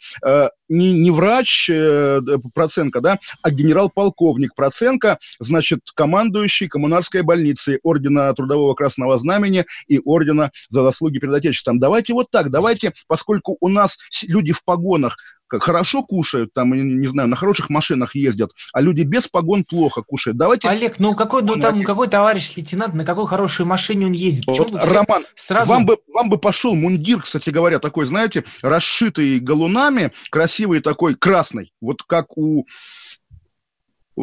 [0.72, 2.22] Не, не врач э,
[2.54, 10.52] Проценко, да, а генерал-полковник Проценко, значит, командующий коммунарской больницы, Ордена Трудового Красного Знамени и Ордена
[10.70, 11.78] за заслуги перед Отечеством.
[11.78, 15.18] Давайте вот так, давайте, поскольку у нас люди в погонах
[15.60, 20.38] хорошо кушают, там, не знаю, на хороших машинах ездят, а люди без погон плохо кушают.
[20.38, 20.68] Давайте...
[20.68, 24.46] Олег, ну какой, ну, там, какой товарищ лейтенант, на какой хорошей машине он ездит?
[24.48, 25.70] Вот, Роман, сразу...
[25.70, 31.74] вам, бы, вам бы пошел мундир, кстати говоря, такой, знаете, расшитый галунами, красивый такой, красный,
[31.82, 32.66] вот как у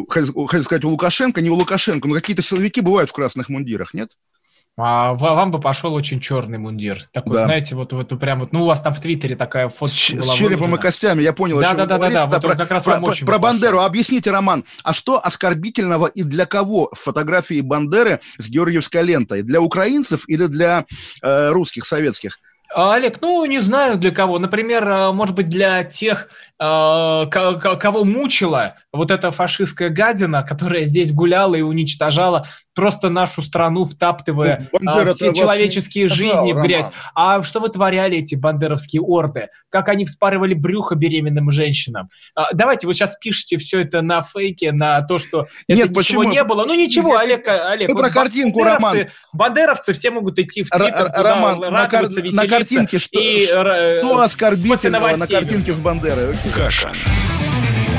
[0.07, 4.11] хотел сказать, у Лукашенко, не у Лукашенко, но какие-то силовики бывают в красных мундирах, нет?
[4.77, 7.05] А вам бы пошел очень черный мундир.
[7.11, 7.45] Такой, да.
[7.45, 9.91] знаете, вот, вот прям вот, ну, у вас там в Твиттере такая фото.
[9.91, 10.75] С, с черепом выложена.
[10.75, 13.25] и костями, я понял, да, да, да, да, да, вот про, как раз про, очень
[13.25, 13.81] про Бандеру.
[13.81, 19.41] Объясните, Роман, а что оскорбительного и для кого в фотографии Бандеры с георгиевской лентой?
[19.41, 20.85] Для украинцев или для
[21.21, 22.39] э, русских, советских?
[22.73, 24.39] Олег, ну, не знаю для кого.
[24.39, 26.29] Например, э, может быть, для тех
[26.61, 33.85] Э, кого мучила вот эта фашистская гадина, которая здесь гуляла и уничтожала просто нашу страну,
[33.85, 36.09] втаптывая ну, все человеческие не...
[36.09, 36.87] жизни в грязь.
[37.13, 39.49] А что вытворяли эти бандеровские орды?
[39.69, 42.09] Как они вспарывали брюхо беременным женщинам?
[42.35, 46.23] А, давайте вы сейчас пишете все это на фейке, на то, что Нет, это почему?
[46.23, 46.65] ничего не было.
[46.65, 47.89] Ну ничего, Нет, Олег, Олег.
[47.89, 49.07] Ну, вот про картинку, Роман.
[49.33, 55.15] Бандеровцы все могут идти в Твиттер, Роман, на, кар- на картинке что, и, что оскорбительного
[55.15, 56.35] на картинке с Бандерой?
[56.55, 56.91] Каша.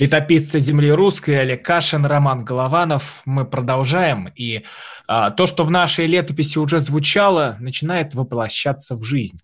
[0.00, 3.20] Летописцы земли русской Олег Кашин, Роман Голованов.
[3.26, 4.32] Мы продолжаем.
[4.34, 4.64] И
[5.06, 9.40] а, то, что в нашей летописи уже звучало, начинает воплощаться в жизнь.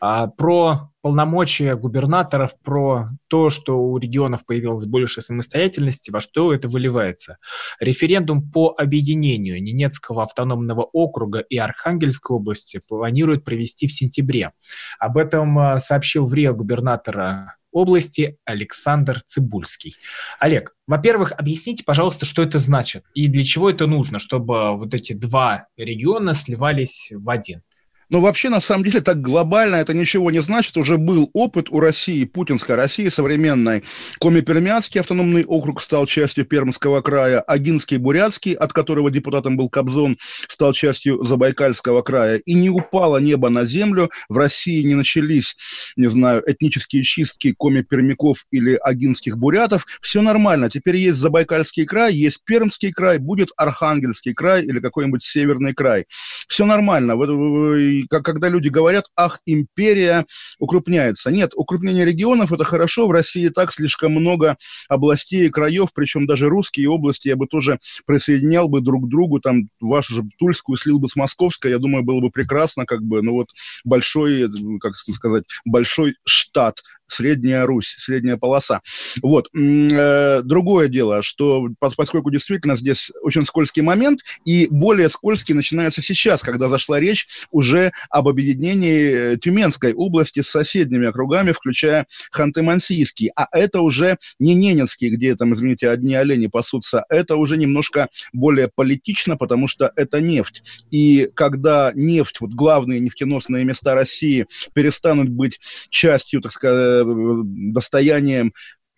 [0.00, 6.68] А, про полномочия губернаторов, про то, что у регионов появилась больше самостоятельности, во что это
[6.68, 7.36] выливается.
[7.78, 14.52] Референдум по объединению Ненецкого автономного округа и Архангельской области планируют провести в сентябре.
[14.98, 19.96] Об этом а, сообщил в Рио губернатора области Александр Цибульский.
[20.38, 25.12] Олег, во-первых, объясните, пожалуйста, что это значит и для чего это нужно, чтобы вот эти
[25.12, 27.62] два региона сливались в один.
[28.10, 30.76] Но вообще, на самом деле, так глобально это ничего не значит.
[30.76, 33.84] Уже был опыт у России, путинской России современной.
[34.18, 40.18] Коми-Пермянский автономный округ стал частью Пермского края, Агинский, Бурятский, от которого депутатом был Кобзон,
[40.48, 42.38] стал частью Забайкальского края.
[42.38, 45.56] И не упало небо на землю, в России не начались,
[45.96, 49.86] не знаю, этнические чистки коми-пермяков или агинских бурятов.
[50.00, 50.70] Все нормально.
[50.70, 56.06] Теперь есть Забайкальский край, есть Пермский край, будет Архангельский край или какой-нибудь Северный край.
[56.48, 60.26] Все нормально как, когда люди говорят, ах, империя
[60.58, 61.30] укрупняется.
[61.30, 63.06] Нет, укрупнение регионов– это хорошо.
[63.06, 64.56] В России так слишком много
[64.88, 69.40] областей и краев, причем даже русские области я бы тоже присоединял бы друг к другу,
[69.40, 73.22] там, вашу же Тульскую слил бы с Московской, я думаю, было бы прекрасно, как бы,
[73.22, 73.48] ну вот,
[73.84, 74.48] большой,
[74.80, 78.82] как сказать, большой штат Средняя Русь, средняя полоса.
[79.22, 79.48] Вот.
[79.54, 86.42] Э, другое дело, что поскольку действительно здесь очень скользкий момент, и более скользкий начинается сейчас,
[86.42, 93.30] когда зашла речь уже об объединении э, Тюменской области с соседними округами, включая Ханты-Мансийский.
[93.34, 98.68] А это уже не Ненецкий, где там, извините, одни олени пасутся, это уже немножко более
[98.68, 100.62] политично, потому что это нефть.
[100.90, 108.52] И когда нефть, вот главные нефтеносные места России перестанут быть частью, так сказать, достоянием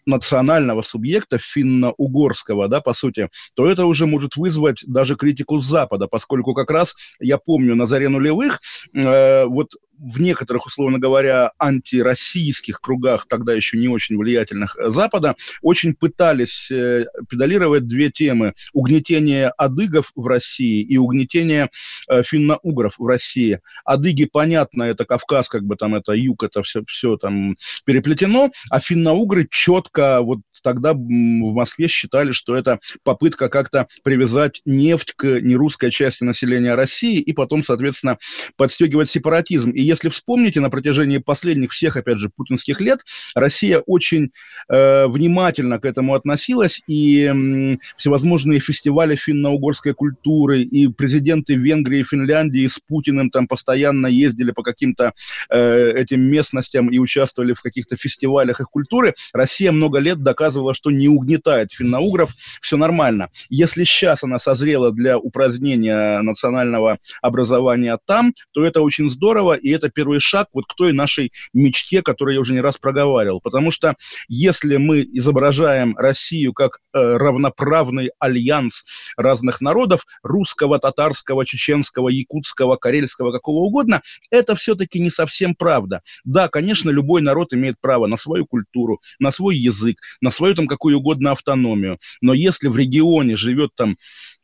[0.07, 6.07] национального субъекта финно-угорского, да, по сути, то это уже может вызвать даже критику с Запада,
[6.09, 8.61] поскольку как раз, я помню, на заре нулевых,
[8.95, 15.37] э, вот в некоторых, условно говоря, антироссийских кругах, тогда еще не очень влиятельных э, Запада,
[15.63, 18.55] очень пытались э, педалировать две темы.
[18.73, 21.71] Угнетение адыгов в России и угнетение
[22.09, 23.61] э, финно-угров в России.
[23.85, 28.81] Адыги, понятно, это Кавказ, как бы там это юг, это все, все там переплетено, а
[28.81, 35.91] финно-угры четко вот тогда в Москве считали, что это попытка как-то привязать нефть к нерусской
[35.91, 38.19] части населения России и потом, соответственно,
[38.57, 39.71] подстегивать сепаратизм.
[39.71, 43.01] И если вспомните, на протяжении последних всех, опять же, путинских лет
[43.35, 44.31] Россия очень
[44.69, 52.05] э, внимательно к этому относилась, и э, всевозможные фестивали финно-угорской культуры, и президенты Венгрии и
[52.05, 55.13] Финляндии с Путиным там постоянно ездили по каким-то
[55.49, 59.15] э, этим местностям и участвовали в каких-то фестивалях их культуры.
[59.33, 63.29] Россия много лет доказывала доказывала, что не угнетает финно-угров, все нормально.
[63.49, 69.89] Если сейчас она созрела для упразднения национального образования там, то это очень здорово, и это
[69.89, 73.41] первый шаг вот к той нашей мечте, которую я уже не раз проговаривал.
[73.41, 73.95] Потому что
[74.29, 78.85] если мы изображаем Россию как э, равноправный альянс
[79.17, 86.03] разных народов, русского, татарского, чеченского, якутского, карельского, какого угодно, это все-таки не совсем правда.
[86.25, 90.67] Да, конечно, любой народ имеет право на свою культуру, на свой язык, на свою там
[90.67, 91.99] какую угодно автономию.
[92.23, 93.99] Но если в регионе живет там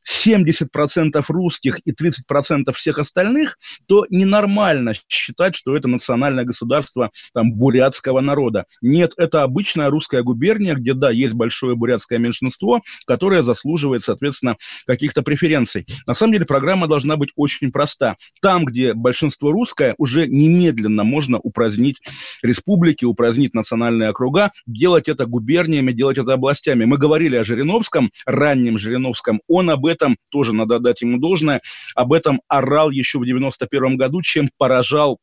[0.07, 8.21] 70% русских и 30% всех остальных, то ненормально считать, что это национальное государство там, бурятского
[8.21, 8.67] народа.
[8.81, 15.23] Нет, это обычная русская губерния, где, да, есть большое бурятское меньшинство, которое заслуживает, соответственно, каких-то
[15.23, 15.87] преференций.
[16.07, 18.17] На самом деле программа должна быть очень проста.
[18.41, 22.01] Там, где большинство русское, уже немедленно можно упразднить
[22.43, 26.85] республики, упразднить национальные округа, делать это губерниями, делать это областями.
[26.85, 31.61] Мы говорили о Жириновском, раннем Жириновском, он об этом этом, тоже надо дать ему должное,
[31.95, 35.19] об этом орал еще в 91 году, чем поражал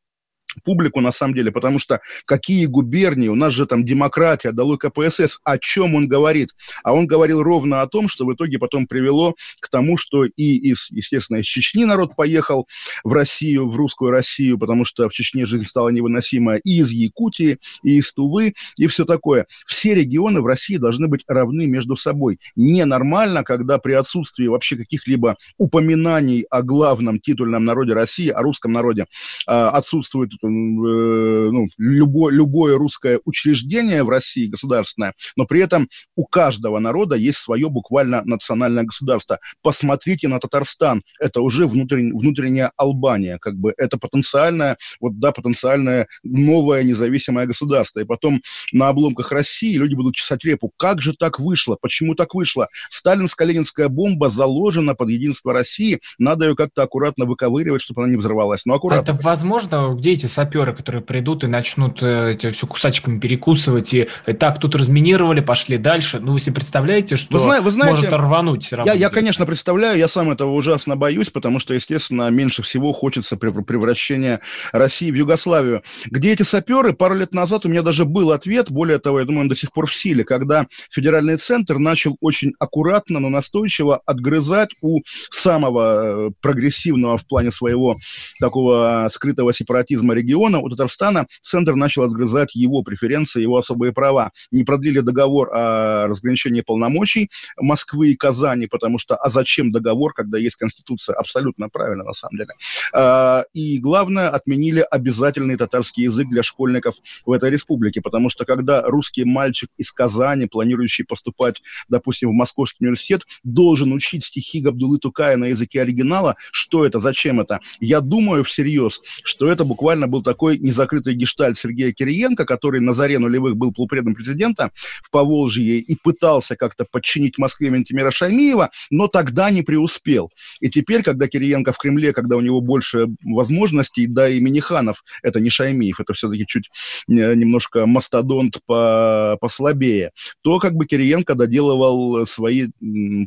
[0.63, 5.39] публику на самом деле, потому что какие губернии, у нас же там демократия, долой КПСС,
[5.43, 6.49] о чем он говорит?
[6.83, 10.55] А он говорил ровно о том, что в итоге потом привело к тому, что и
[10.55, 12.67] из, естественно, из Чечни народ поехал
[13.03, 17.57] в Россию, в русскую Россию, потому что в Чечне жизнь стала невыносимая, и из Якутии,
[17.83, 19.47] и из Тувы, и все такое.
[19.65, 22.39] Все регионы в России должны быть равны между собой.
[22.55, 29.05] Ненормально, когда при отсутствии вообще каких-либо упоминаний о главном титульном народе России, о русском народе,
[29.47, 36.79] а, отсутствует ну, любое, любое русское учреждение в России государственное, но при этом у каждого
[36.79, 39.39] народа есть свое буквально национальное государство.
[39.61, 46.07] Посмотрите на Татарстан, это уже внутренняя, внутренняя Албания, как бы это потенциальное, вот да, потенциальное
[46.23, 47.99] новое независимое государство.
[47.99, 50.71] И потом на обломках России люди будут чесать репу.
[50.77, 51.77] Как же так вышло?
[51.79, 52.67] Почему так вышло?
[52.91, 58.65] Сталинско-ленинская бомба заложена под единство России, надо ее как-то аккуратно выковыривать, чтобы она не взорвалась.
[58.65, 59.13] Но аккуратно.
[59.13, 64.07] А это возможно, где эти саперы, которые придут и начнут э, все кусачками перекусывать, и,
[64.27, 66.19] и так тут разминировали, пошли дальше.
[66.19, 68.71] Ну, вы себе представляете, что вы, вы знаете, может рвануть?
[68.71, 73.37] Я, я, конечно, представляю, я сам этого ужасно боюсь, потому что, естественно, меньше всего хочется
[73.37, 74.41] превращения
[74.71, 75.83] России в Югославию.
[76.05, 76.93] Где эти саперы?
[76.93, 79.71] Пару лет назад у меня даже был ответ, более того, я думаю, он до сих
[79.71, 86.31] пор в силе, когда федеральный центр начал очень аккуратно, но настойчиво отгрызать у самого э,
[86.41, 87.97] прогрессивного в плане своего
[88.39, 94.31] такого скрытого сепаратизма региона, у Татарстана, центр начал отгрызать его преференции, его особые права.
[94.51, 100.37] Не продлили договор о разграничении полномочий Москвы и Казани, потому что, а зачем договор, когда
[100.37, 101.15] есть Конституция?
[101.15, 102.49] Абсолютно правильно, на самом деле.
[102.93, 108.81] А, и главное, отменили обязательный татарский язык для школьников в этой республике, потому что когда
[108.83, 115.37] русский мальчик из Казани, планирующий поступать, допустим, в Московский университет, должен учить стихи Габдулы Тукая
[115.37, 117.59] на языке оригинала, что это, зачем это?
[117.79, 123.17] Я думаю всерьез, что это буквально был такой незакрытый гештальт Сергея Кириенко, который на заре
[123.17, 124.71] нулевых был полупредом президента
[125.01, 130.31] в Поволжье и пытался как-то подчинить Москве Ментимира Шаймиева, но тогда не преуспел.
[130.59, 135.39] И теперь, когда Кириенко в Кремле, когда у него больше возможностей, да и Миниханов, это
[135.39, 136.69] не Шаймиев, это все-таки чуть
[137.09, 140.11] э, немножко мастодонт по, послабее,
[140.43, 142.67] то как бы Кириенко доделывал свои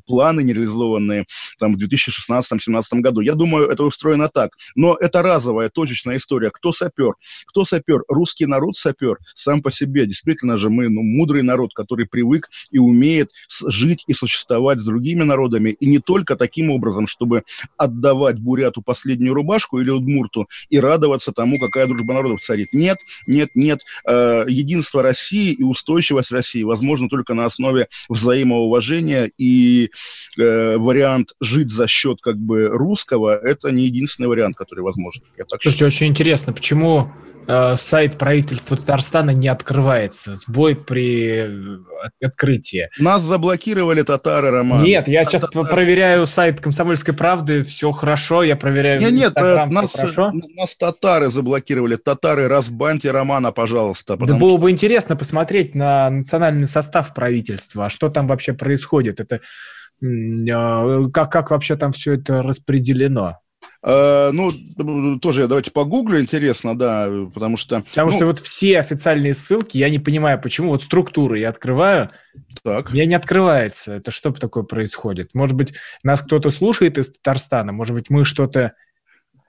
[0.07, 1.27] планы нереализованные
[1.59, 3.23] там в 2016-2017 году.
[3.23, 4.51] Я думаю, это устроено так.
[4.77, 6.51] Но это разовая, точечная история.
[6.51, 7.15] Кто сапер?
[7.47, 8.03] Кто сапер?
[8.09, 10.07] Русский народ сапер сам по себе.
[10.07, 13.31] Действительно же, мы ну, мудрый народ, который привык и умеет
[13.67, 15.71] жить и существовать с другими народами.
[15.71, 17.45] И не только таким образом, чтобы
[17.77, 22.69] отдавать буряту последнюю рубашку или удмурту и радоваться тому, какая дружба народов царит.
[22.73, 23.81] Нет, нет, нет.
[24.07, 29.31] Э, единство России и устойчивость России возможно только на основе взаимоуважения.
[29.39, 29.91] И
[30.39, 35.23] э, вариант жить за счет как бы русского– это не единственный вариант, который возможен.
[35.37, 35.89] Я так Слушайте, считаю.
[35.89, 37.13] очень интересно, почему
[37.47, 40.35] э, сайт правительства Татарстана не открывается?
[40.35, 41.79] Сбой при э,
[42.25, 42.89] открытии.
[42.99, 44.83] Нас заблокировали татары, Роман.
[44.83, 45.69] Нет, я сейчас татары.
[45.69, 50.33] проверяю сайт Комсомольской правды, все хорошо, я проверяю Нет, нет, э, нас, хорошо.
[50.33, 51.97] нас татары заблокировали.
[51.97, 54.17] Татары, разбаньте Романа, пожалуйста.
[54.17, 59.21] Да было бы интересно посмотреть на национальный состав правительства, а что там вообще происходит.
[59.21, 59.41] Это
[60.03, 63.41] э, как, как вообще там все это распределено?
[63.89, 64.51] Э, ну,
[65.21, 67.83] тоже давайте погуглю, интересно, да, потому что...
[67.83, 72.11] Потому ну, что вот все официальные ссылки, я не понимаю, почему вот структуры я открываю,
[72.65, 72.91] так.
[72.91, 73.93] я не открывается.
[73.93, 75.31] Это что такое происходит?
[75.35, 78.73] Может быть, нас кто-то слушает из Татарстана, может быть, мы что-то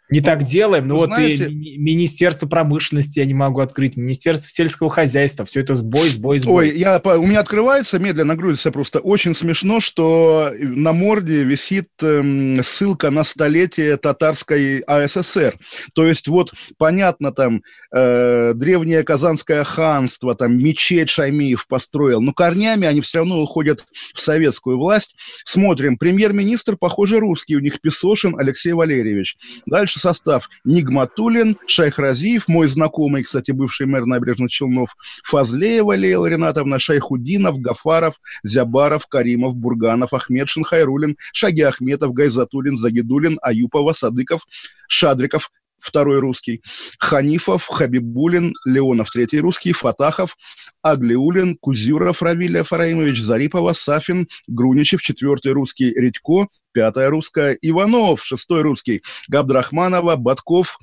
[0.10, 0.88] не так делаем.
[0.88, 1.48] Ну вот знаете...
[1.50, 6.70] и Министерство промышленности я не могу открыть, Министерство сельского хозяйства, все это сбой, сбой, сбой.
[6.70, 9.00] Ой, я, у меня открывается, медленно грузится просто.
[9.00, 15.58] Очень смешно, что на морде висит эм, ссылка на столетие татарской АССР.
[15.94, 17.62] То есть вот понятно там
[17.94, 24.22] э, древнее Казанское ханство, там мечеть Шаймиев построил, но корнями они все равно уходят в
[24.22, 25.16] советскую власть.
[25.44, 29.38] Смотрим, премьер-министр, похоже, русский, у них Песошин Алексей Валерьевич.
[29.66, 30.50] Дальше Дальше состав.
[30.64, 38.16] Нигматулин, Шайх Разиев, мой знакомый, кстати, бывший мэр набережных Челнов, Фазлеева Лейла Ринатовна, Шайхудинов, Гафаров,
[38.44, 44.42] Зябаров, Каримов, Бурганов, Ахмедшин, Хайрулин, Шаги Ахметов, Гайзатулин, Загидулин, Аюпова, Садыков,
[44.88, 45.50] Шадриков,
[45.88, 46.62] второй русский,
[47.00, 50.38] Ханифов, Хабибулин, Леонов, третий русский, Фатахов,
[50.82, 59.02] Аглиулин, Кузюров, Равилия Фараимович, Зарипова, Сафин, Груничев, четвертый русский, Редько, пятая русская, Иванов, шестой русский,
[59.30, 60.78] Габдрахманова, Батков,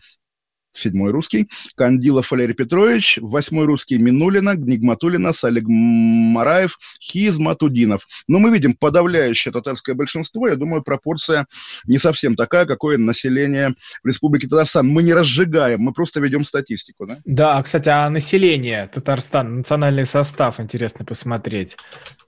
[0.74, 8.06] седьмой русский, Кандилов Валерий Петрович, восьмой русский Минулина, Гнигматулина, Салик Мараев, Хизматудинов.
[8.28, 10.48] Но мы видим подавляющее татарское большинство.
[10.48, 11.46] Я думаю, пропорция
[11.86, 14.86] не совсем такая, какое население в Республике Татарстан.
[14.88, 17.06] Мы не разжигаем, мы просто ведем статистику.
[17.06, 21.76] Да, да кстати, а население Татарстана, национальный состав, интересно посмотреть.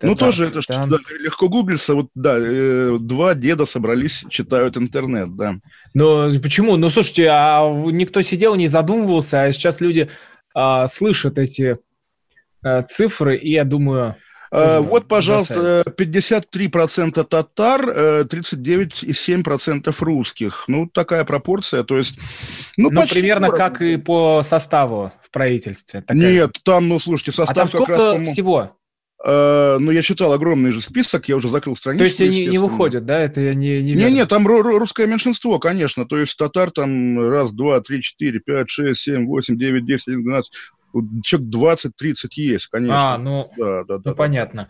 [0.02, 1.94] Ну, тоже это да, легко гуглится.
[1.94, 5.56] Вот, да, э, два деда собрались, читают интернет, да.
[5.94, 6.76] Но почему?
[6.76, 10.08] Ну, слушайте, а никто сидел, не задумывался, а сейчас люди
[10.54, 11.78] а, слышат эти
[12.62, 14.16] а, цифры, и я думаю...
[14.52, 20.64] А, вот, пожалуйста, 53% татар, 39,7% э, русских.
[20.68, 22.18] Ну, такая пропорция, то есть...
[22.76, 26.02] Ну, ну примерно как и по составу в правительстве.
[26.02, 26.16] Такая.
[26.16, 28.28] Нет, там, ну, слушайте, состав а там как раз...
[28.28, 28.70] всего?
[29.26, 31.98] Uh, ну, я читал огромный же список, я уже закрыл страницу.
[31.98, 33.18] То есть не, не выходит, да?
[33.18, 36.06] Это не не Не, не, там русское меньшинство, конечно.
[36.06, 40.52] То есть татар там раз, два, три, четыре, пять, шесть, семь, восемь, девять, десять, двенадцать.
[41.24, 43.14] Человек 20-30 есть, конечно.
[43.14, 44.14] А, ну, да, да, да, ну да.
[44.14, 44.68] понятно.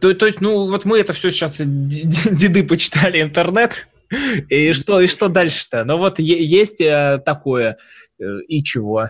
[0.00, 3.88] То, то есть, ну, вот мы это все сейчас, деды почитали интернет,
[4.50, 5.84] и что, и что дальше-то?
[5.84, 7.78] Ну, вот есть э, такое,
[8.20, 9.08] э, и чего?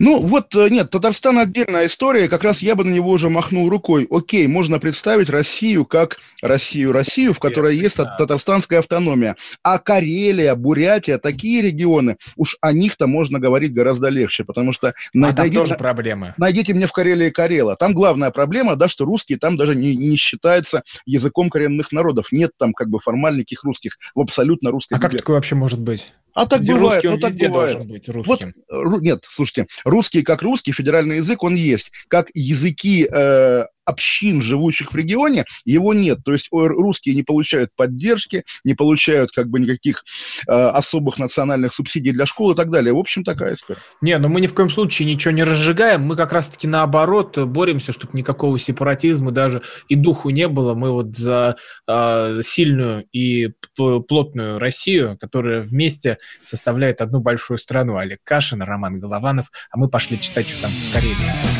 [0.00, 3.68] Ну, вот э, нет, Татарстан отдельная история, как раз я бы на него уже махнул
[3.68, 4.08] рукой.
[4.10, 8.16] Окей, можно представить Россию как Россию-Россию, в которой есть да.
[8.16, 9.36] татарстанская автономия.
[9.62, 14.88] А Карелия, Бурятия, такие регионы, уж о них-то можно говорить гораздо легче, потому что...
[14.88, 16.32] А найдите, там тоже проблемы.
[16.38, 17.76] Найдите мне в Карелии Карела.
[17.76, 22.32] Там главная проблема, да, что русский там даже не, не считается языком коренных народов.
[22.32, 24.94] Нет там как бы формальных русских в абсолютно русской...
[24.94, 26.10] А как такое вообще может быть?
[26.34, 27.72] А так Где бывает, русский, ну так бывает.
[27.72, 28.54] Должен быть русским.
[28.68, 31.92] Вот, нет, слушайте, русский как русский, федеральный язык, он есть.
[32.08, 36.20] Как языки э, общин, живущих в регионе, его нет.
[36.24, 40.04] То есть русские не получают поддержки, не получают как бы никаких
[40.46, 42.92] э, особых национальных субсидий для школ и так далее.
[42.92, 43.80] В общем, такая история.
[44.00, 46.02] Не, но ну мы ни в коем случае ничего не разжигаем.
[46.02, 50.74] Мы как раз-таки наоборот боремся, чтобы никакого сепаратизма даже и духу не было.
[50.74, 57.96] Мы вот за э, сильную и плотную Россию, которая вместе составляет одну большую страну.
[57.96, 59.50] Олег Кашин, Роман Голованов.
[59.70, 61.59] А мы пошли читать, что там в Карелии.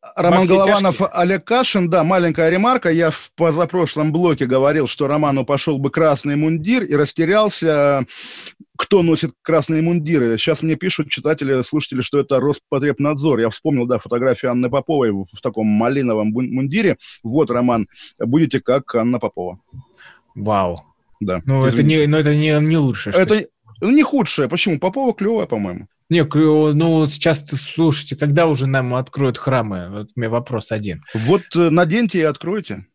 [0.15, 1.07] Роман Голованов, тяжкие.
[1.13, 1.89] Олег Кашин.
[1.89, 2.89] Да, маленькая ремарка.
[2.89, 8.05] Я в позапрошлом блоке говорил, что Роману пошел бы красный мундир и растерялся,
[8.77, 10.37] кто носит красные мундиры.
[10.37, 13.39] Сейчас мне пишут читатели, слушатели, что это Роспотребнадзор.
[13.39, 16.97] Я вспомнил, да, фотографию Анны Поповой в, в таком малиновом мундире.
[17.23, 17.87] Вот, Роман,
[18.19, 19.59] будете как Анна Попова.
[20.35, 20.83] Вау.
[21.19, 21.41] Да.
[21.45, 23.11] Ну, это не, но это не, не лучше.
[23.11, 23.45] Это
[23.81, 24.49] не худшее.
[24.49, 24.79] Почему?
[24.79, 25.87] Попова клевая, по-моему.
[26.11, 29.89] Не, ну сейчас, слушайте, когда уже нам откроют храмы?
[29.89, 31.05] Вот у меня вопрос один.
[31.13, 32.85] Вот э, наденьте и откройте.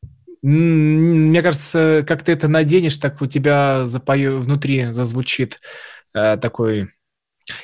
[0.43, 5.61] Мне кажется, как ты это наденешь, так у тебя запою, внутри зазвучит
[6.13, 6.91] э, такой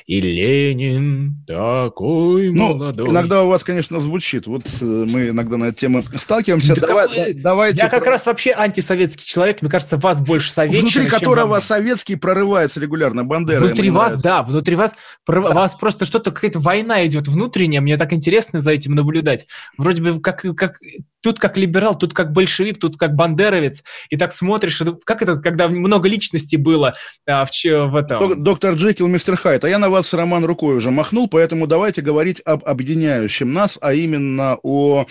[0.05, 3.09] и Ленин такой ну, молодой.
[3.09, 4.47] Иногда у вас, конечно, звучит.
[4.47, 6.75] Вот э, мы иногда на эту тему сталкиваемся.
[6.75, 9.61] Да Давай, да, давайте я как раз вообще антисоветский человек.
[9.61, 13.23] Мне кажется, вас больше советчина, Внутри которого советский прорывается регулярно.
[13.23, 13.59] Бандера.
[13.59, 14.23] Внутри вас, нравится.
[14.23, 14.43] да.
[14.43, 14.93] Внутри вас,
[15.25, 15.39] да.
[15.39, 17.81] вас просто что-то, какая-то война идет внутренняя.
[17.81, 19.47] Мне так интересно за этим наблюдать.
[19.77, 20.79] Вроде бы как, как
[21.21, 23.83] тут как либерал, тут как большевик, тут как бандеровец.
[24.09, 26.93] И так смотришь, как это, когда много личностей было
[27.25, 28.43] а, в, в этом...
[28.43, 29.63] Доктор Джекил, мистер Хайт.
[29.63, 33.93] А я на вас, Роман, рукой уже махнул, поэтому давайте говорить об объединяющем нас, а
[33.93, 35.05] именно о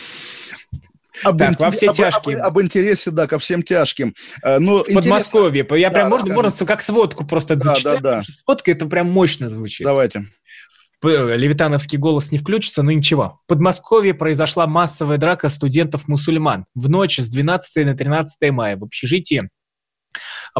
[1.24, 2.36] об, так, во все тяжкие.
[2.36, 4.14] Об, об, об интересе, да, ко всем тяжким.
[4.42, 4.94] Э, но в интерес...
[4.94, 5.66] Подмосковье.
[5.70, 8.22] Я да, прям, можно, да, можно как сводку просто да, зачитать, да, да.
[8.22, 9.84] сводка это прям мощно звучит.
[9.84, 10.26] Давайте.
[11.02, 13.36] Левитановский голос не включится, но ничего.
[13.42, 19.48] В Подмосковье произошла массовая драка студентов-мусульман в ночь с 12 на 13 мая в общежитии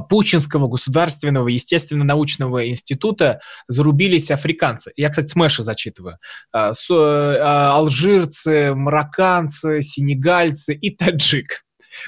[0.08, 4.92] Пучинского государственного естественно-научного института зарубились африканцы.
[4.96, 6.18] Я, кстати, смеши зачитываю.
[6.52, 11.64] А, а, алжирцы, марокканцы, сенегальцы и таджик.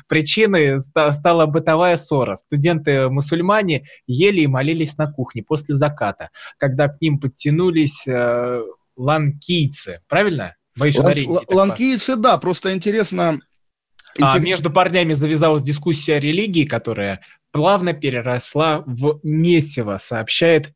[0.08, 2.36] Причиной стала бытовая ссора.
[2.36, 8.62] Студенты-мусульмане ели и молились на кухне после заката, когда к ним подтянулись э,
[8.96, 10.00] ланкийцы.
[10.08, 10.56] Правильно?
[10.76, 13.40] Боюсь, Лан- ланкийцы, да, просто интересно,
[14.20, 17.20] а между парнями завязалась дискуссия о религии, которая
[17.52, 20.72] плавно переросла в месиво, сообщает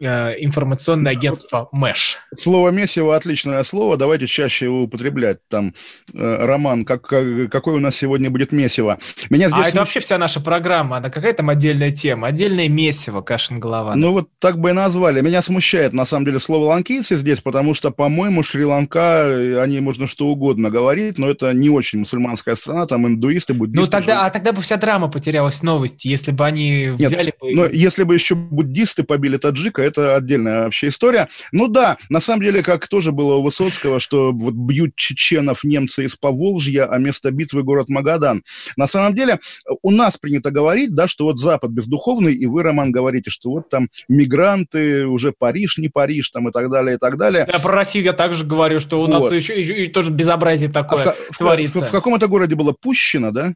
[0.00, 2.18] информационное агентство МЭШ.
[2.34, 5.38] Слово «месиво»– отличное слово, давайте чаще его употреблять.
[5.48, 5.74] Там,
[6.12, 8.98] э, Роман, как, как, какой у нас сегодня будет месиво?
[9.30, 9.64] Меня здесь...
[9.64, 12.28] А это вообще вся наша программа, она какая там отдельная тема?
[12.28, 13.94] Отдельное месиво, Кашин голова.
[13.94, 15.20] Ну вот так бы и назвали.
[15.20, 19.80] Меня смущает, на самом деле, слово «ланкийцы» здесь, потому что, по-моему, Шри-Ланка, э, о ней
[19.80, 23.80] можно что угодно говорить, но это не очень мусульманская страна, там индуисты, буддисты.
[23.80, 27.36] Ну тогда, а тогда бы вся драма потерялась в новости, если бы они взяли Нет,
[27.40, 27.54] бы...
[27.54, 31.28] Но если бы еще буддисты побили таджика, это отдельная вообще история.
[31.52, 36.04] Ну да, на самом деле, как тоже было у Высоцкого, что вот бьют чеченов немцы
[36.04, 38.42] из Поволжья, а место битвы город Магадан.
[38.76, 39.40] На самом деле,
[39.82, 43.68] у нас принято говорить, да, что вот Запад бездуховный, и вы, Роман, говорите, что вот
[43.68, 47.46] там мигранты, уже Париж, не Париж, там и так далее, и так далее.
[47.50, 49.10] Да, про Россию я также говорю, что у вот.
[49.10, 51.80] нас еще, еще, еще тоже безобразие такое а в, творится.
[51.80, 53.54] В, в, в каком это городе было Пущино, да?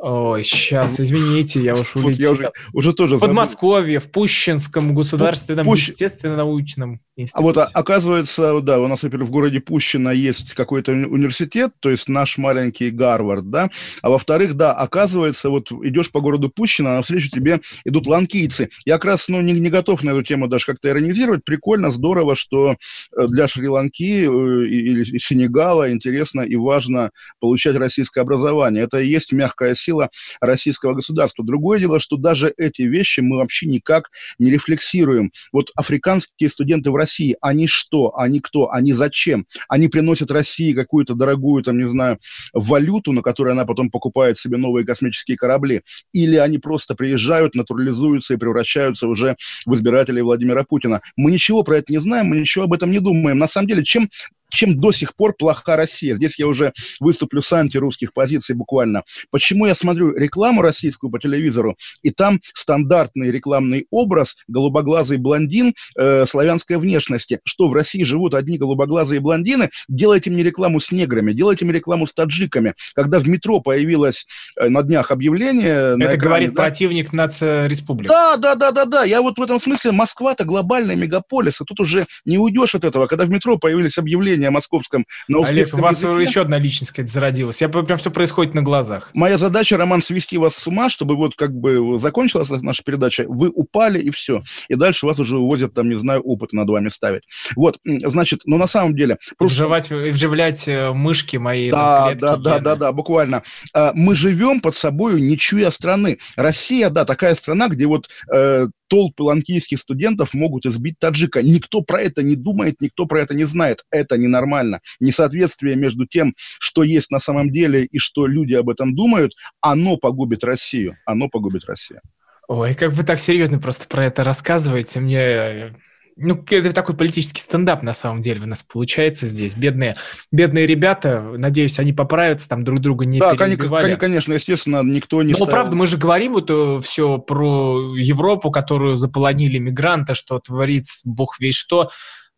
[0.00, 2.08] Ой, сейчас, извините, я уж улетел.
[2.08, 5.88] Вот я уже, уже тоже В Подмосковье, в Пущинском государственном Пущ...
[5.88, 7.38] естественно-научном институте.
[7.38, 11.90] А вот а, оказывается, да, у нас, во-первых, в городе Пущино есть какой-то университет, то
[11.90, 13.70] есть наш маленький Гарвард, да,
[14.00, 18.68] а во-вторых, да, оказывается, вот идешь по городу Пущино, а навстречу тебе идут ланкийцы.
[18.84, 21.44] Я как раз, ну, не, не готов на эту тему даже как-то иронизировать.
[21.44, 28.84] Прикольно, здорово, что э, для Шри-Ланки э, или Сенегала интересно и важно получать российское образование.
[28.84, 30.10] Это и есть мягкая сила сила
[30.40, 31.44] российского государства.
[31.44, 35.32] Другое дело, что даже эти вещи мы вообще никак не рефлексируем.
[35.50, 38.14] Вот африканские студенты в России, они что?
[38.16, 38.70] Они кто?
[38.70, 39.46] Они зачем?
[39.68, 42.18] Они приносят России какую-то дорогую, там, не знаю,
[42.52, 45.82] валюту, на которой она потом покупает себе новые космические корабли?
[46.12, 51.00] Или они просто приезжают, натурализуются и превращаются уже в избирателей Владимира Путина?
[51.16, 53.38] Мы ничего про это не знаем, мы ничего об этом не думаем.
[53.38, 54.10] На самом деле, чем
[54.50, 56.14] чем до сих пор плоха Россия.
[56.14, 59.02] Здесь я уже выступлю с антирусских позиций буквально.
[59.30, 66.24] Почему я смотрю рекламу российскую по телевизору, и там стандартный рекламный образ, голубоглазый блондин э,
[66.26, 67.40] славянской внешности.
[67.44, 69.70] Что, в России живут одни голубоглазые блондины?
[69.88, 72.74] Делайте мне рекламу с неграми, делайте мне рекламу с таджиками.
[72.94, 74.26] Когда в метро появилось
[74.58, 75.96] э, на днях объявление...
[75.98, 76.62] Это экране, говорит да?
[76.62, 78.08] противник нацреспублики.
[78.08, 79.04] Да, да, да, да, да.
[79.04, 83.06] Я вот в этом смысле Москва-то глобальный мегаполис, и тут уже не уйдешь от этого.
[83.06, 86.22] Когда в метро появились объявления представление о московском на Олег, у вас языке.
[86.22, 87.60] еще одна личность какая-то зародилась.
[87.60, 89.10] Я прям все происходит на глазах.
[89.14, 93.50] Моя задача, Роман, свести вас с ума, чтобы вот как бы закончилась наша передача, вы
[93.50, 94.42] упали и все.
[94.68, 97.22] И дальше вас уже увозят, там, не знаю, опыт над вами ставить.
[97.56, 99.18] Вот, значит, но на самом деле...
[99.36, 99.58] Просто...
[99.58, 101.70] Вживать, вживлять э, мышки мои.
[101.70, 103.42] Да, да, да, да, да, буквально.
[103.74, 106.18] А, мы живем под собой не чуя страны.
[106.36, 111.42] Россия, да, такая страна, где вот э, толпы ланкийских студентов могут избить таджика.
[111.42, 113.84] Никто про это не думает, никто про это не знает.
[113.90, 114.80] Это ненормально.
[115.00, 119.96] Несоответствие между тем, что есть на самом деле и что люди об этом думают, оно
[119.96, 120.96] погубит Россию.
[121.04, 122.00] Оно погубит Россию.
[122.48, 125.00] Ой, как вы так серьезно просто про это рассказываете.
[125.00, 125.74] Мне
[126.20, 129.54] ну, это такой политический стендап, на самом деле, у нас получается здесь.
[129.54, 129.94] Бедные,
[130.32, 133.92] бедные ребята, надеюсь, они поправятся, там друг друга не да, перебивали.
[133.92, 135.52] Да, конечно, естественно, никто не Но, ставил...
[135.52, 141.38] правда, мы же говорим вот э, все про Европу, которую заполонили мигранты, что творится бог
[141.38, 141.90] весь что.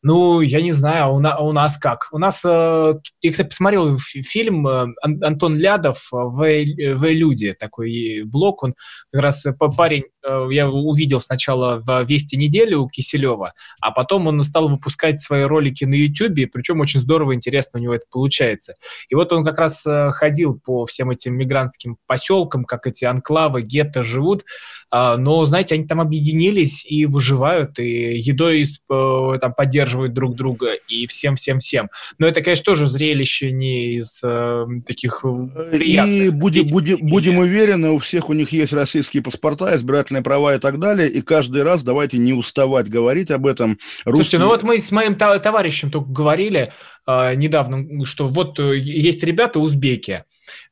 [0.02, 2.08] Ну, я не знаю, а у, на, у нас как?
[2.10, 8.62] У нас, э, я, кстати, посмотрел фильм э, Антон Лядов «В, в люди», такой блок,
[8.62, 8.74] он
[9.12, 14.26] как раз э, парень, э, я увидел сначала в «Вести недели» у Киселева, а потом
[14.26, 18.74] он стал выпускать свои ролики на YouTube, причем очень здорово, интересно у него это получается.
[19.08, 23.62] И вот он как раз э, ходил по всем этим мигрантским поселкам, как эти анклавы,
[23.62, 24.44] гетто живут,
[24.92, 30.74] э, но, знаете, они там объединились и выживают, и едой э, там поддерживают друг друга
[30.88, 31.88] и всем-всем-всем.
[32.18, 36.22] Но это, конечно, тоже зрелище не из э, таких э, приятных.
[36.22, 40.58] И будем, будем, будем уверены, у всех у них есть российские паспорта, избирательные права и
[40.58, 43.78] так далее, и каждый раз давайте не уставать говорить об этом.
[44.04, 44.14] Русские...
[44.14, 46.72] Слушайте, ну вот мы с моим товарищем только говорили
[47.06, 50.24] э, недавно, что вот э, есть ребята узбеки,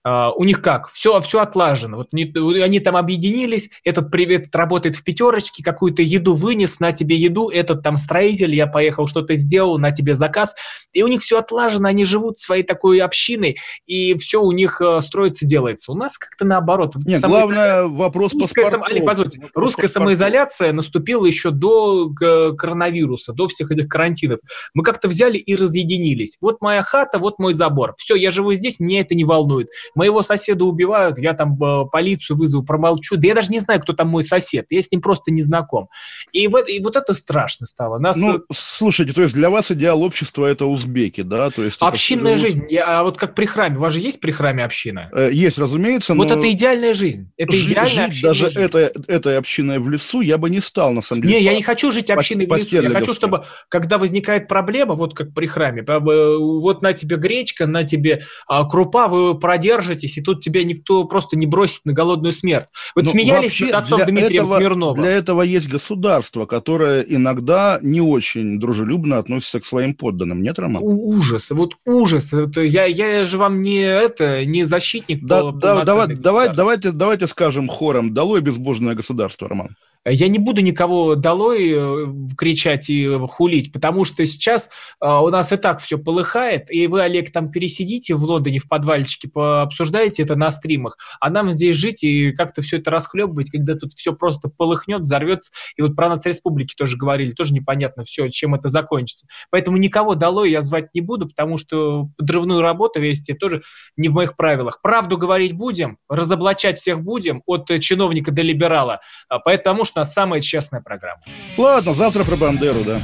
[0.05, 0.88] у них как?
[0.88, 1.99] Все, все отлажено.
[1.99, 2.32] Вот они,
[2.62, 7.82] они там объединились, этот привет работает в пятерочке, какую-то еду вынес, на тебе еду, этот
[7.82, 10.55] там строитель, я поехал, что-то сделал, на тебе заказ.
[10.92, 15.01] И у них все отлажено, они живут своей такой общиной, и все у них э,
[15.01, 15.92] строится, делается.
[15.92, 16.94] У нас как-то наоборот.
[17.05, 18.82] Нет, главное вопрос русская, сам...
[18.84, 24.40] Олег, позвольте, русская самоизоляция наступила еще до коронавируса, до всех этих карантинов.
[24.74, 26.36] Мы как-то взяли и разъединились.
[26.40, 27.94] Вот моя хата, вот мой забор.
[27.99, 29.68] Все, я живу здесь, меня это не волнует.
[29.99, 33.16] Моего соседа убивают, я там э, полицию вызову, промолчу.
[33.16, 34.66] Да я даже не знаю, кто там мой сосед.
[34.70, 35.88] Я с ним просто не знаком.
[36.32, 37.99] И, вот, и вот это страшно стало.
[37.99, 38.16] Нас...
[38.16, 41.51] Ну, слушайте, то есть для вас идеал общества это узбеки, да?
[41.51, 42.42] То есть, Общинная это...
[42.42, 42.64] жизнь.
[42.70, 43.76] Я, а вот как при храме.
[43.76, 45.11] У вас же есть при храме община?
[45.12, 46.14] Э, есть, разумеется.
[46.14, 47.32] Вот это идеальная жизнь.
[47.36, 48.61] Это Жи- идеальная жить даже жизнь.
[48.61, 51.34] Это, этой общиной в лесу я бы не стал, на самом деле.
[51.34, 52.76] Не, я не хочу жить общиной в лесу.
[52.76, 57.82] Я хочу, чтобы, когда возникает проблема, вот как при храме, вот на тебе гречка, на
[57.82, 59.38] тебе а, крупа, вы
[59.78, 62.66] продержитесь, и тут тебя никто просто не бросит на голодную смерть.
[62.94, 65.02] Вот Но ну, смеялись над отцом Дмитрием этого, Смирновым.
[65.02, 70.42] Для этого есть государство, которое иногда не очень дружелюбно относится к своим подданным.
[70.42, 70.82] Нет, Роман?
[70.82, 72.32] Ужас, вот ужас.
[72.32, 75.24] Это, я, я же вам не, это, не защитник.
[75.24, 79.76] Да, да, давай, давай, давайте, давайте скажем хором, долой безбожное государство, Роман.
[80.05, 84.70] Я не буду никого долой э, кричать и хулить, потому что сейчас
[85.03, 88.68] э, у нас и так все полыхает, и вы, Олег, там пересидите в Лондоне в
[88.68, 93.74] подвальчике, пообсуждаете это на стримах, а нам здесь жить и как-то все это расхлебывать, когда
[93.74, 95.51] тут все просто полыхнет, взорвется.
[95.76, 99.26] И вот про нацреспублики тоже говорили, тоже непонятно все, чем это закончится.
[99.51, 103.62] Поэтому никого долой я звать не буду, потому что подрывную работу вести тоже
[103.96, 104.80] не в моих правилах.
[104.82, 110.40] Правду говорить будем, разоблачать всех будем, от чиновника до либерала, а потому что нас самая
[110.40, 111.20] честная программа.
[111.57, 113.01] Ладно, завтра про Бандеру, да.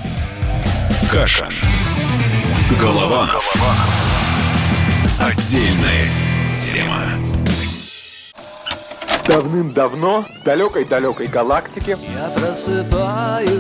[1.11, 1.49] Каша.
[2.81, 3.27] Голова.
[3.27, 3.75] Голова.
[5.21, 6.09] Отдельная
[6.57, 7.03] тема.
[9.27, 13.55] Давным-давно в далекой-далекой галактике Я просыпаюсь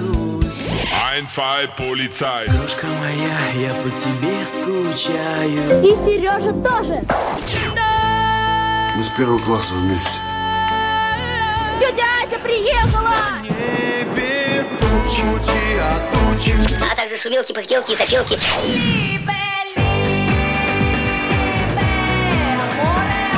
[0.92, 7.02] Ein, zwei, полицай Дружка моя, я по тебе скучаю И Сережа тоже
[8.94, 10.20] Мы с первого класса вместе
[11.80, 13.40] Тетя Ася приехала!
[13.42, 16.54] Небе тучи, а тучи.
[16.92, 18.38] А также шумелки, пыхтелки, запелки.